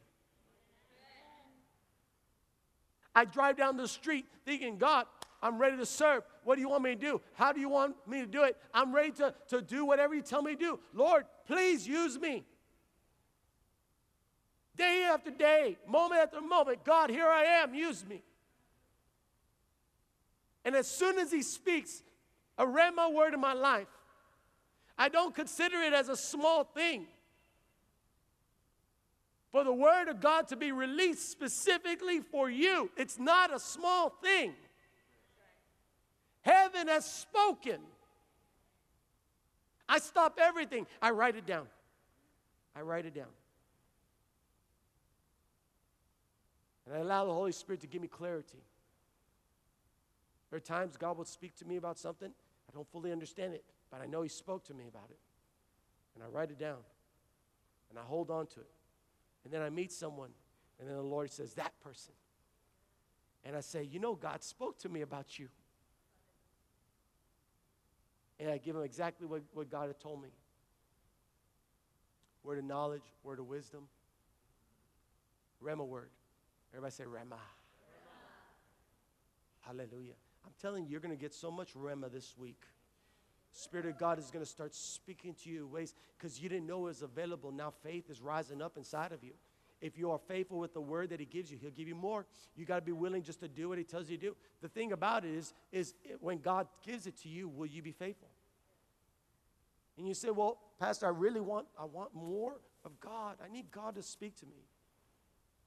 I 3.14 3.24
drive 3.24 3.56
down 3.56 3.76
the 3.76 3.88
street 3.88 4.26
thinking, 4.44 4.78
God, 4.78 5.06
I'm 5.42 5.58
ready 5.58 5.76
to 5.76 5.86
serve. 5.86 6.22
What 6.44 6.54
do 6.54 6.60
you 6.60 6.68
want 6.68 6.84
me 6.84 6.90
to 6.90 7.00
do? 7.00 7.20
How 7.34 7.52
do 7.52 7.60
you 7.60 7.68
want 7.68 7.96
me 8.06 8.20
to 8.20 8.26
do 8.26 8.44
it? 8.44 8.56
I'm 8.72 8.94
ready 8.94 9.10
to, 9.12 9.34
to 9.48 9.60
do 9.60 9.84
whatever 9.84 10.14
you 10.14 10.22
tell 10.22 10.40
me 10.40 10.52
to 10.52 10.58
do. 10.58 10.80
Lord, 10.94 11.24
please 11.46 11.86
use 11.86 12.18
me. 12.18 12.44
Day 14.76 15.08
after 15.10 15.30
day, 15.30 15.76
moment 15.86 16.20
after 16.22 16.40
moment, 16.40 16.84
God, 16.84 17.10
here 17.10 17.26
I 17.26 17.44
am, 17.44 17.74
use 17.74 18.04
me. 18.06 18.22
And 20.64 20.74
as 20.74 20.86
soon 20.86 21.18
as 21.18 21.30
He 21.30 21.42
speaks 21.42 22.02
a 22.56 22.64
Rhema 22.64 23.12
word 23.12 23.34
in 23.34 23.40
my 23.40 23.52
life, 23.52 23.88
I 24.96 25.08
don't 25.08 25.34
consider 25.34 25.80
it 25.82 25.92
as 25.92 26.08
a 26.08 26.16
small 26.16 26.64
thing. 26.64 27.06
For 29.50 29.64
the 29.64 29.72
word 29.72 30.08
of 30.08 30.20
God 30.20 30.48
to 30.48 30.56
be 30.56 30.72
released 30.72 31.30
specifically 31.30 32.20
for 32.20 32.48
you, 32.48 32.90
it's 32.96 33.18
not 33.18 33.54
a 33.54 33.58
small 33.58 34.08
thing. 34.08 34.54
Heaven 36.40 36.88
has 36.88 37.04
spoken. 37.04 37.78
I 39.88 39.98
stop 39.98 40.38
everything. 40.40 40.86
I 41.02 41.10
write 41.10 41.36
it 41.36 41.44
down. 41.44 41.66
I 42.74 42.80
write 42.80 43.04
it 43.04 43.14
down. 43.14 43.26
And 46.92 46.98
I 46.98 47.04
allow 47.04 47.24
the 47.24 47.32
Holy 47.32 47.52
Spirit 47.52 47.80
to 47.80 47.86
give 47.86 48.02
me 48.02 48.08
clarity. 48.08 48.58
There 50.50 50.58
are 50.58 50.60
times 50.60 50.98
God 50.98 51.16
will 51.16 51.24
speak 51.24 51.56
to 51.56 51.64
me 51.64 51.76
about 51.76 51.96
something. 51.96 52.28
I 52.28 52.72
don't 52.74 52.86
fully 52.86 53.10
understand 53.10 53.54
it, 53.54 53.64
but 53.90 54.02
I 54.02 54.06
know 54.06 54.20
He 54.20 54.28
spoke 54.28 54.62
to 54.66 54.74
me 54.74 54.84
about 54.88 55.08
it. 55.08 55.18
And 56.14 56.22
I 56.22 56.26
write 56.26 56.50
it 56.50 56.58
down. 56.58 56.76
And 57.88 57.98
I 57.98 58.02
hold 58.02 58.30
on 58.30 58.46
to 58.48 58.60
it. 58.60 58.70
And 59.42 59.50
then 59.50 59.62
I 59.62 59.70
meet 59.70 59.90
someone, 59.90 60.32
and 60.78 60.86
then 60.86 60.94
the 60.94 61.02
Lord 61.02 61.32
says, 61.32 61.54
That 61.54 61.72
person. 61.82 62.12
And 63.42 63.56
I 63.56 63.60
say, 63.60 63.84
You 63.84 63.98
know, 63.98 64.14
God 64.14 64.42
spoke 64.42 64.78
to 64.80 64.90
me 64.90 65.00
about 65.00 65.38
you. 65.38 65.48
And 68.38 68.50
I 68.50 68.58
give 68.58 68.76
him 68.76 68.82
exactly 68.82 69.26
what, 69.26 69.40
what 69.54 69.70
God 69.70 69.86
had 69.86 69.98
told 69.98 70.22
me 70.22 70.28
word 72.44 72.58
of 72.58 72.64
knowledge, 72.64 73.14
word 73.24 73.38
of 73.38 73.46
wisdom, 73.46 73.84
Rhema 75.64 75.86
word. 75.86 76.10
Everybody 76.72 76.92
say 76.92 77.04
Rhema. 77.04 77.38
Hallelujah. 79.60 80.14
I'm 80.44 80.52
telling 80.60 80.84
you, 80.84 80.90
you're 80.90 81.00
going 81.00 81.14
to 81.14 81.20
get 81.20 81.34
so 81.34 81.50
much 81.50 81.74
Rhema 81.74 82.10
this 82.10 82.34
week. 82.36 82.62
Spirit 83.52 83.86
of 83.86 83.98
God 83.98 84.18
is 84.18 84.30
going 84.30 84.44
to 84.44 84.50
start 84.50 84.74
speaking 84.74 85.34
to 85.44 85.50
you 85.50 85.66
ways 85.66 85.94
because 86.16 86.40
you 86.40 86.48
didn't 86.48 86.66
know 86.66 86.78
it 86.78 86.88
was 86.88 87.02
available. 87.02 87.52
Now 87.52 87.72
faith 87.82 88.08
is 88.08 88.20
rising 88.20 88.62
up 88.62 88.76
inside 88.78 89.12
of 89.12 89.22
you. 89.22 89.32
If 89.82 89.98
you 89.98 90.10
are 90.12 90.18
faithful 90.18 90.58
with 90.58 90.72
the 90.72 90.80
word 90.80 91.10
that 91.10 91.20
He 91.20 91.26
gives 91.26 91.50
you, 91.50 91.58
He'll 91.60 91.70
give 91.70 91.88
you 91.88 91.94
more. 91.94 92.24
You 92.56 92.64
got 92.64 92.76
to 92.76 92.82
be 92.82 92.92
willing 92.92 93.22
just 93.22 93.40
to 93.40 93.48
do 93.48 93.68
what 93.68 93.78
He 93.78 93.84
tells 93.84 94.08
you 94.08 94.16
to 94.16 94.26
do. 94.28 94.36
The 94.62 94.68
thing 94.68 94.92
about 94.92 95.24
it 95.24 95.34
is, 95.34 95.52
is 95.70 95.94
when 96.20 96.38
God 96.38 96.68
gives 96.86 97.06
it 97.06 97.20
to 97.22 97.28
you, 97.28 97.48
will 97.48 97.66
you 97.66 97.82
be 97.82 97.92
faithful? 97.92 98.28
And 99.98 100.08
you 100.08 100.14
say, 100.14 100.30
"Well, 100.30 100.58
Pastor, 100.78 101.06
I 101.06 101.10
really 101.10 101.40
want 101.40 101.66
I 101.78 101.84
want 101.84 102.14
more 102.14 102.60
of 102.84 102.98
God. 103.00 103.36
I 103.44 103.52
need 103.52 103.70
God 103.70 103.96
to 103.96 104.02
speak 104.02 104.36
to 104.36 104.46
me. 104.46 104.64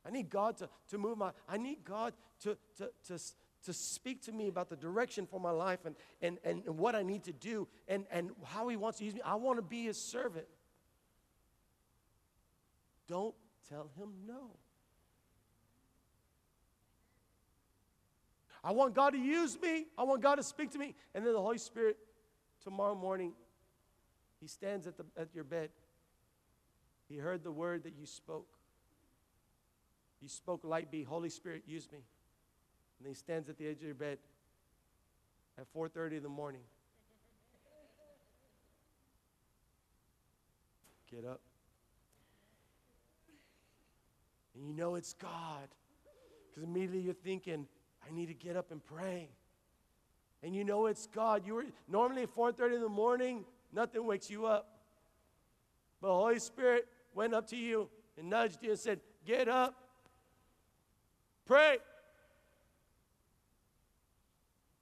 I 0.06 0.12
need 0.12 0.30
God 0.30 0.58
to, 0.58 0.70
to 0.90 0.98
move 0.98 1.18
my, 1.18 1.32
I 1.50 1.58
need 1.58 1.80
God 1.84 2.14
to, 2.44 2.58
to, 2.78 2.92
to, 3.08 3.20
to 3.66 3.74
speak 3.74 4.22
to 4.24 4.32
me 4.32 4.48
about 4.48 4.70
the 4.70 4.76
direction 4.76 5.26
for 5.26 5.40
my 5.40 5.50
life 5.50 5.80
and, 5.86 5.96
and, 6.22 6.38
and, 6.44 6.78
what 6.78 6.94
I 6.94 7.02
need 7.02 7.24
to 7.24 7.34
do 7.34 7.68
and, 7.88 8.06
and 8.12 8.30
how 8.44 8.68
He 8.68 8.78
wants 8.78 9.00
to 9.00 9.06
use 9.06 9.16
me. 9.16 9.22
I 9.26 9.36
want 9.36 9.58
to 9.58 9.64
be 9.64 9.86
His 9.86 9.98
servant. 9.98 10.46
Don't 13.08 13.34
tell 13.68 13.90
Him 13.98 14.10
no. 14.28 14.52
I 18.64 18.72
want 18.72 18.94
God 18.94 19.12
to 19.12 19.20
use 19.20 19.60
me. 19.62 19.86
I 19.98 20.04
want 20.04 20.22
God 20.22 20.36
to 20.36 20.44
speak 20.44 20.72
to 20.72 20.80
me. 20.80 20.96
And 21.14 21.26
then 21.26 21.34
the 21.34 21.42
Holy 21.42 21.60
Spirit, 21.60 21.98
tomorrow 22.64 22.96
morning, 22.96 23.34
He 24.40 24.48
stands 24.48 24.86
at, 24.86 24.98
the, 24.98 25.06
at 25.18 25.34
your 25.34 25.44
bed. 25.44 25.70
He 27.08 27.18
heard 27.18 27.44
the 27.44 27.52
word 27.52 27.84
that 27.84 27.94
you 27.96 28.06
spoke. 28.06 28.55
You 30.26 30.30
spoke 30.30 30.64
light 30.64 30.90
be, 30.90 31.04
Holy 31.04 31.30
Spirit, 31.30 31.62
use 31.68 31.88
me. 31.92 32.00
And 32.98 33.08
he 33.08 33.14
stands 33.14 33.48
at 33.48 33.60
the 33.60 33.68
edge 33.68 33.78
of 33.78 33.84
your 33.84 33.94
bed 33.94 34.18
at 35.56 35.72
4:30 35.72 36.18
in 36.18 36.24
the 36.24 36.30
morning. 36.30 36.64
Get 41.12 41.26
up. 41.26 41.42
And 44.56 44.66
you 44.66 44.74
know 44.74 44.96
it's 44.96 45.14
God. 45.14 45.70
Because 46.50 46.64
immediately 46.64 47.02
you're 47.02 47.14
thinking, 47.14 47.68
I 48.04 48.12
need 48.12 48.26
to 48.26 48.34
get 48.34 48.58
up 48.58 48.72
and 48.72 48.84
pray. 48.84 49.30
And 50.42 50.56
you 50.56 50.64
know 50.64 50.88
it's 50.88 51.06
God. 51.06 51.46
You 51.46 51.54
were 51.54 51.66
normally 51.88 52.24
at 52.24 52.34
4:30 52.34 52.78
in 52.78 52.82
the 52.82 52.90
morning, 52.90 53.46
nothing 53.72 54.04
wakes 54.08 54.32
you 54.32 54.48
up. 54.48 54.80
But 56.02 56.16
Holy 56.16 56.40
Spirit 56.40 56.88
went 57.14 57.36
up 57.36 57.46
to 57.50 57.56
you 57.56 57.92
and 58.18 58.28
nudged 58.28 58.64
you 58.64 58.72
and 58.72 58.80
said, 58.80 59.02
Get 59.24 59.48
up. 59.48 59.85
Pray. 61.46 61.78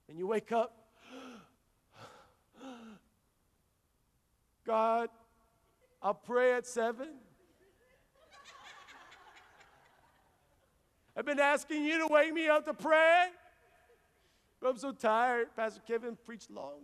And 0.08 0.17
you 0.17 0.28
wake 0.28 0.52
up. 0.54 0.88
God, 4.65 5.10
I'll 6.02 6.13
pray 6.13 6.54
at 6.54 6.65
seven. 6.65 7.10
I've 11.15 11.26
been 11.26 11.39
asking 11.39 11.84
you 11.84 11.99
to 11.99 12.08
wake 12.08 12.34
me 12.34 12.47
up 12.47 12.65
to 12.65 12.73
pray. 12.73 13.28
But 14.62 14.69
I'm 14.69 14.78
so 14.78 14.91
tired. 14.93 15.49
Pastor 15.56 15.82
Kevin 15.86 16.17
preached 16.26 16.49
long. 16.49 16.80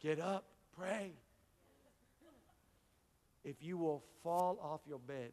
Get 0.00 0.20
up, 0.20 0.44
pray 0.76 1.12
if 3.46 3.62
you 3.62 3.78
will 3.78 4.02
fall 4.24 4.58
off 4.60 4.80
your 4.88 4.98
bed 4.98 5.30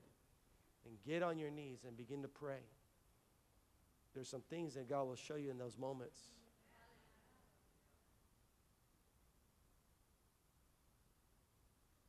and 0.85 0.95
get 1.03 1.23
on 1.23 1.39
your 1.39 1.49
knees 1.49 1.79
and 1.85 1.97
begin 1.97 2.21
to 2.21 2.27
pray, 2.27 2.61
there's 4.13 4.29
some 4.29 4.43
things 4.51 4.75
that 4.75 4.87
God 4.87 5.07
will 5.07 5.15
show 5.15 5.35
you 5.35 5.49
in 5.49 5.57
those 5.57 5.79
moments. 5.79 6.19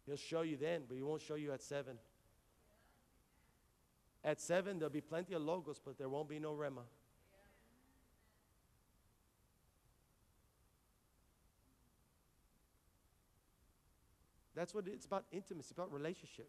He'll 0.05 0.17
show 0.17 0.43
you 0.43 0.59
then, 0.59 0.83
but 0.87 0.97
he 0.99 1.03
won't 1.03 1.23
show 1.23 1.37
you 1.37 1.53
at 1.53 1.63
seven. 1.63 1.97
At 4.23 4.43
seven, 4.43 4.79
there'll 4.79 4.93
be 4.93 5.01
plenty 5.01 5.33
of 5.33 5.41
logos, 5.41 5.81
but 5.83 5.97
there 5.97 6.11
won't 6.11 6.29
be 6.29 6.39
no 6.39 6.53
rhema. 6.53 6.83
That's 14.55 14.75
what 14.75 14.87
it's 14.87 15.07
about 15.07 15.25
intimacy, 15.33 15.75
about 15.77 15.93
relationship. 15.93 16.49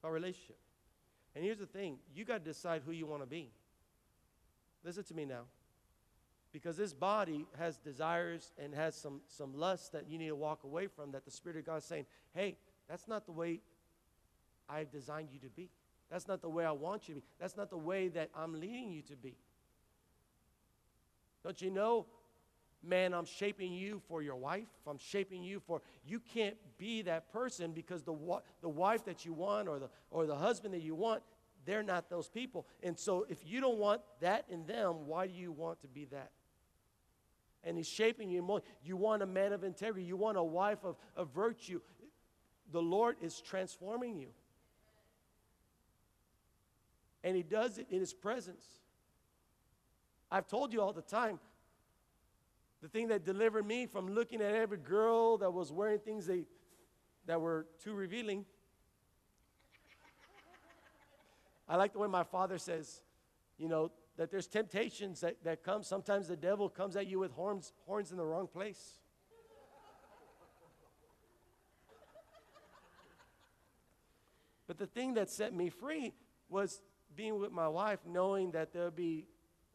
About 0.00 0.12
relationship. 0.12 0.58
And 1.34 1.44
here's 1.44 1.58
the 1.58 1.66
thing 1.66 1.98
you 2.14 2.24
got 2.24 2.44
to 2.44 2.44
decide 2.44 2.82
who 2.84 2.92
you 2.92 3.06
want 3.06 3.22
to 3.22 3.28
be. 3.28 3.50
Listen 4.84 5.04
to 5.04 5.14
me 5.14 5.24
now. 5.24 5.42
Because 6.52 6.76
this 6.76 6.94
body 6.94 7.46
has 7.58 7.76
desires 7.76 8.52
and 8.58 8.74
has 8.74 8.96
some, 8.96 9.20
some 9.28 9.54
lusts 9.54 9.90
that 9.90 10.08
you 10.08 10.18
need 10.18 10.28
to 10.28 10.36
walk 10.36 10.64
away 10.64 10.86
from, 10.86 11.12
that 11.12 11.24
the 11.24 11.30
Spirit 11.30 11.58
of 11.58 11.66
God 11.66 11.76
is 11.76 11.84
saying, 11.84 12.06
hey, 12.34 12.56
that's 12.88 13.06
not 13.06 13.26
the 13.26 13.32
way 13.32 13.60
I've 14.68 14.90
designed 14.90 15.28
you 15.30 15.38
to 15.40 15.48
be. 15.48 15.68
That's 16.10 16.26
not 16.26 16.40
the 16.40 16.48
way 16.48 16.64
I 16.64 16.72
want 16.72 17.08
you 17.08 17.14
to 17.14 17.20
be. 17.20 17.26
That's 17.38 17.56
not 17.56 17.68
the 17.68 17.76
way 17.76 18.08
that 18.08 18.30
I'm 18.34 18.58
leading 18.58 18.90
you 18.90 19.02
to 19.02 19.16
be. 19.16 19.36
Don't 21.44 21.60
you 21.60 21.70
know 21.70 22.06
man, 22.82 23.12
I'm 23.12 23.24
shaping 23.24 23.72
you 23.72 24.00
for 24.08 24.22
your 24.22 24.36
wife. 24.36 24.68
I'm 24.86 24.98
shaping 24.98 25.42
you 25.42 25.60
for, 25.60 25.82
you 26.06 26.20
can't 26.20 26.56
be 26.78 27.02
that 27.02 27.32
person 27.32 27.72
because 27.72 28.02
the, 28.02 28.16
the 28.60 28.68
wife 28.68 29.04
that 29.06 29.24
you 29.24 29.32
want 29.32 29.68
or 29.68 29.78
the, 29.78 29.88
or 30.10 30.26
the 30.26 30.36
husband 30.36 30.74
that 30.74 30.82
you 30.82 30.94
want, 30.94 31.22
they're 31.64 31.82
not 31.82 32.08
those 32.08 32.28
people. 32.28 32.66
And 32.82 32.98
so 32.98 33.26
if 33.28 33.38
you 33.44 33.60
don't 33.60 33.78
want 33.78 34.00
that 34.20 34.44
in 34.48 34.64
them, 34.66 35.06
why 35.06 35.26
do 35.26 35.34
you 35.34 35.52
want 35.52 35.80
to 35.82 35.88
be 35.88 36.06
that? 36.06 36.30
And 37.64 37.76
he's 37.76 37.88
shaping 37.88 38.30
you 38.30 38.40
more. 38.40 38.62
You 38.82 38.96
want 38.96 39.22
a 39.22 39.26
man 39.26 39.52
of 39.52 39.64
integrity. 39.64 40.06
You 40.06 40.16
want 40.16 40.38
a 40.38 40.42
wife 40.42 40.78
of, 40.84 40.96
of 41.16 41.28
virtue. 41.34 41.80
The 42.72 42.80
Lord 42.80 43.16
is 43.20 43.40
transforming 43.40 44.16
you. 44.16 44.28
And 47.24 47.36
he 47.36 47.42
does 47.42 47.78
it 47.78 47.88
in 47.90 47.98
his 47.98 48.14
presence. 48.14 48.64
I've 50.30 50.46
told 50.46 50.72
you 50.72 50.80
all 50.80 50.92
the 50.92 51.02
time, 51.02 51.40
the 52.80 52.88
thing 52.88 53.08
that 53.08 53.24
delivered 53.24 53.66
me 53.66 53.86
from 53.86 54.08
looking 54.08 54.40
at 54.40 54.54
every 54.54 54.78
girl 54.78 55.38
that 55.38 55.50
was 55.50 55.72
wearing 55.72 55.98
things 55.98 56.26
they, 56.26 56.44
that 57.26 57.40
were 57.40 57.66
too 57.82 57.92
revealing. 57.92 58.44
I 61.68 61.76
like 61.76 61.92
the 61.92 61.98
way 61.98 62.08
my 62.08 62.24
father 62.24 62.56
says, 62.56 63.02
you 63.58 63.68
know, 63.68 63.90
that 64.16 64.30
there's 64.30 64.46
temptations 64.46 65.20
that, 65.20 65.36
that 65.44 65.62
come. 65.62 65.82
Sometimes 65.82 66.28
the 66.28 66.36
devil 66.36 66.68
comes 66.68 66.96
at 66.96 67.06
you 67.06 67.18
with 67.18 67.32
horns, 67.32 67.72
horns 67.86 68.10
in 68.10 68.16
the 68.16 68.24
wrong 68.24 68.46
place. 68.46 68.98
but 74.66 74.78
the 74.78 74.86
thing 74.86 75.14
that 75.14 75.30
set 75.30 75.54
me 75.54 75.70
free 75.70 76.12
was 76.48 76.82
being 77.16 77.38
with 77.38 77.50
my 77.50 77.66
wife, 77.66 78.00
knowing 78.06 78.52
that 78.52 78.72
there'll 78.72 78.90
be 78.90 79.26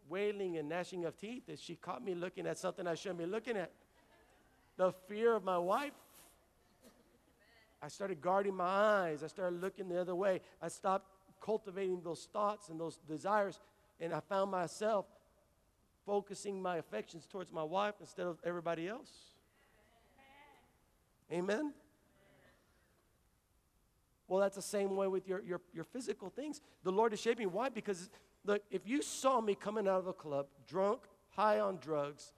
wailing 0.09 0.57
and 0.57 0.69
gnashing 0.69 1.05
of 1.05 1.17
teeth, 1.17 1.47
that 1.47 1.59
she 1.59 1.75
caught 1.75 2.03
me 2.03 2.15
looking 2.15 2.47
at 2.47 2.57
something 2.57 2.87
I 2.87 2.95
shouldn't 2.95 3.19
be 3.19 3.25
looking 3.25 3.57
at. 3.57 3.71
The 4.77 4.91
fear 5.07 5.35
of 5.35 5.43
my 5.43 5.57
wife. 5.57 5.93
I 7.81 7.89
started 7.89 8.21
guarding 8.21 8.55
my 8.55 8.65
eyes. 8.65 9.23
I 9.23 9.27
started 9.27 9.59
looking 9.61 9.89
the 9.89 9.99
other 9.99 10.15
way. 10.15 10.41
I 10.61 10.69
stopped 10.69 11.07
cultivating 11.41 12.01
those 12.01 12.27
thoughts 12.31 12.69
and 12.69 12.79
those 12.79 12.97
desires 13.07 13.59
and 13.99 14.13
I 14.13 14.19
found 14.19 14.51
myself 14.51 15.05
focusing 16.05 16.61
my 16.61 16.77
affections 16.77 17.25
towards 17.25 17.51
my 17.51 17.63
wife 17.63 17.95
instead 17.99 18.27
of 18.27 18.37
everybody 18.43 18.87
else. 18.87 19.09
Amen? 21.31 21.73
Well, 24.27 24.41
that's 24.41 24.55
the 24.55 24.61
same 24.61 24.95
way 24.95 25.07
with 25.07 25.27
your, 25.27 25.41
your, 25.41 25.61
your 25.73 25.83
physical 25.85 26.29
things. 26.29 26.59
The 26.83 26.91
Lord 26.91 27.13
is 27.13 27.21
shaping. 27.21 27.51
Why? 27.51 27.69
Because, 27.69 28.09
look, 28.45 28.61
if 28.71 28.87
you 28.87 29.01
saw 29.01 29.41
me 29.41 29.55
coming 29.55 29.87
out 29.87 29.99
of 29.99 30.07
a 30.07 30.13
club, 30.13 30.47
drunk, 30.67 31.01
high 31.31 31.59
on 31.59 31.77
drugs, 31.77 32.33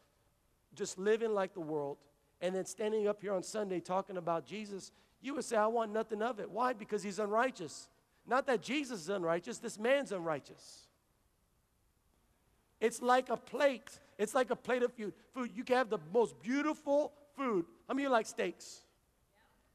just 0.73 0.97
living 0.97 1.33
like 1.33 1.53
the 1.53 1.61
world, 1.61 1.97
and 2.41 2.53
then 2.53 2.65
standing 2.65 3.07
up 3.07 3.21
here 3.21 3.33
on 3.33 3.43
Sunday 3.43 3.79
talking 3.79 4.17
about 4.17 4.45
Jesus, 4.45 4.91
you 5.21 5.33
would 5.33 5.45
say, 5.45 5.55
I 5.55 5.67
want 5.67 5.91
nothing 5.91 6.21
of 6.21 6.39
it. 6.39 6.49
Why? 6.49 6.73
Because 6.73 7.01
he's 7.01 7.17
unrighteous. 7.19 7.89
Not 8.27 8.45
that 8.47 8.61
Jesus 8.61 9.01
is 9.01 9.09
unrighteous, 9.09 9.59
this 9.59 9.79
man's 9.79 10.11
unrighteous. 10.11 10.87
It's 12.81 13.01
like 13.01 13.29
a 13.29 13.37
plate. 13.37 13.89
It's 14.17 14.35
like 14.35 14.49
a 14.49 14.55
plate 14.55 14.83
of 14.83 14.93
food. 14.93 15.13
Food. 15.33 15.51
You 15.55 15.63
can 15.63 15.77
have 15.77 15.89
the 15.89 15.99
most 16.13 16.39
beautiful 16.41 17.13
food. 17.35 17.65
How 17.87 17.93
many 17.93 18.05
of 18.05 18.09
you 18.09 18.11
like 18.11 18.25
steaks? 18.25 18.81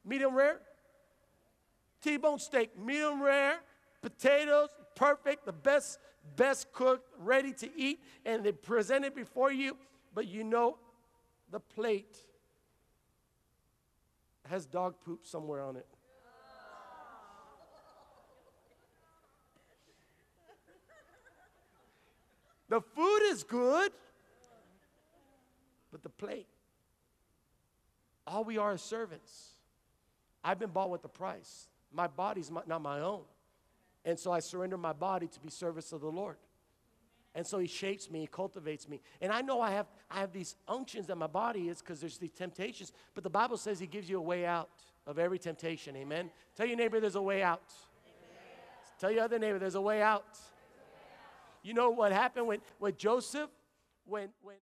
Medium 0.05 0.35
rare? 0.35 0.61
T-bone 2.03 2.39
steak, 2.39 2.79
medium 2.79 3.23
rare, 3.23 3.61
potatoes, 4.01 4.71
perfect, 4.95 5.45
the 5.45 5.53
best, 5.53 5.99
best 6.37 6.73
cooked, 6.73 7.09
ready 7.19 7.53
to 7.55 7.69
eat, 7.77 8.01
and 8.25 8.45
they 8.45 8.53
present 8.53 9.05
it 9.05 9.15
before 9.15 9.53
you, 9.53 9.77
but 10.15 10.27
you 10.27 10.45
know 10.45 10.79
the 11.51 11.61
plate 11.61 12.17
has 14.49 14.67
dog 14.67 14.95
poop 15.05 15.27
somewhere 15.27 15.63
on 15.63 15.77
it. 15.77 15.87
The 22.69 22.81
food 22.81 23.21
is 23.31 23.43
good, 23.43 23.91
but 25.91 26.05
the 26.05 26.09
plate. 26.09 26.47
All 28.27 28.45
we 28.45 28.59
are 28.59 28.75
is 28.75 28.81
servants. 28.81 29.55
I've 30.45 30.61
been 30.61 30.71
bought 30.71 30.89
with 30.89 31.05
a 31.05 31.09
price. 31.09 31.69
My 31.93 32.07
body's 32.07 32.49
not 32.49 32.81
my 32.81 33.01
own. 33.01 33.23
And 34.05 34.19
so 34.19 34.33
I 34.33 34.41
surrender 34.41 34.79
my 34.79 34.93
body 34.93 35.27
to 35.29 35.41
be 35.41 35.51
service 35.51 35.93
of 35.93 36.01
the 36.01 36.11
Lord. 36.11 36.37
And 37.35 37.47
so 37.47 37.59
he 37.59 37.67
shapes 37.67 38.11
me, 38.11 38.21
he 38.21 38.27
cultivates 38.27 38.89
me. 38.89 39.01
And 39.21 39.33
I 39.33 39.41
know 39.41 39.61
I 39.61 39.71
have, 39.71 39.87
I 40.11 40.19
have 40.19 40.33
these 40.33 40.57
unctions 40.67 41.07
that 41.07 41.17
my 41.17 41.29
body 41.29 41.69
is 41.69 41.81
because 41.81 42.01
there's 42.01 42.19
these 42.19 42.33
temptations. 42.33 42.93
But 43.15 43.23
the 43.23 43.31
Bible 43.31 43.57
says 43.57 43.79
he 43.79 43.87
gives 43.87 44.11
you 44.11 44.19
a 44.19 44.23
way 44.23 44.47
out 44.47 44.69
of 45.07 45.19
every 45.19 45.39
temptation. 45.39 45.97
Amen. 45.97 46.31
Tell 46.57 46.67
your 46.67 46.77
neighbor 46.77 46.99
there's 46.99 47.15
a 47.15 47.23
way 47.23 47.43
out. 47.43 47.73
Tell 48.99 49.11
your 49.11 49.23
other 49.23 49.39
neighbor 49.39 49.59
there's 49.59 49.77
a 49.77 49.81
way 49.81 50.03
out. 50.03 50.39
You 51.63 51.75
know 51.75 51.91
what 51.91 52.11
happened 52.13 52.47
with, 52.47 52.61
with 52.79 52.97
Joseph? 52.97 53.51
When, 54.07 54.31
when 54.43 54.57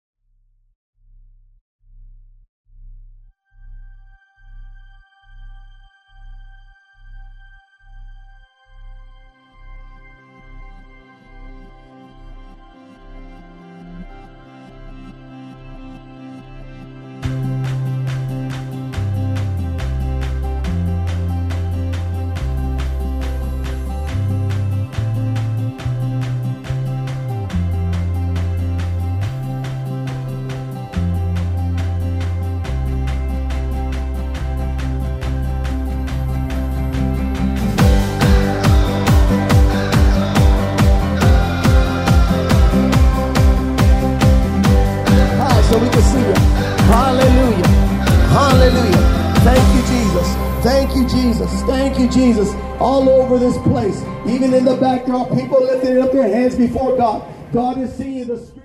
Jesus. 52.18 52.52
All 52.80 53.08
over 53.08 53.38
this 53.38 53.58
place, 53.60 54.02
even 54.26 54.54
in 54.54 54.66
the 54.66 54.76
background, 54.76 55.40
people 55.40 55.62
lifting 55.62 56.02
up 56.02 56.12
their 56.12 56.28
hands 56.28 56.56
before 56.56 56.98
God. 56.98 57.24
God 57.54 57.78
is 57.78 57.94
seeing 57.94 58.28
the. 58.28 58.57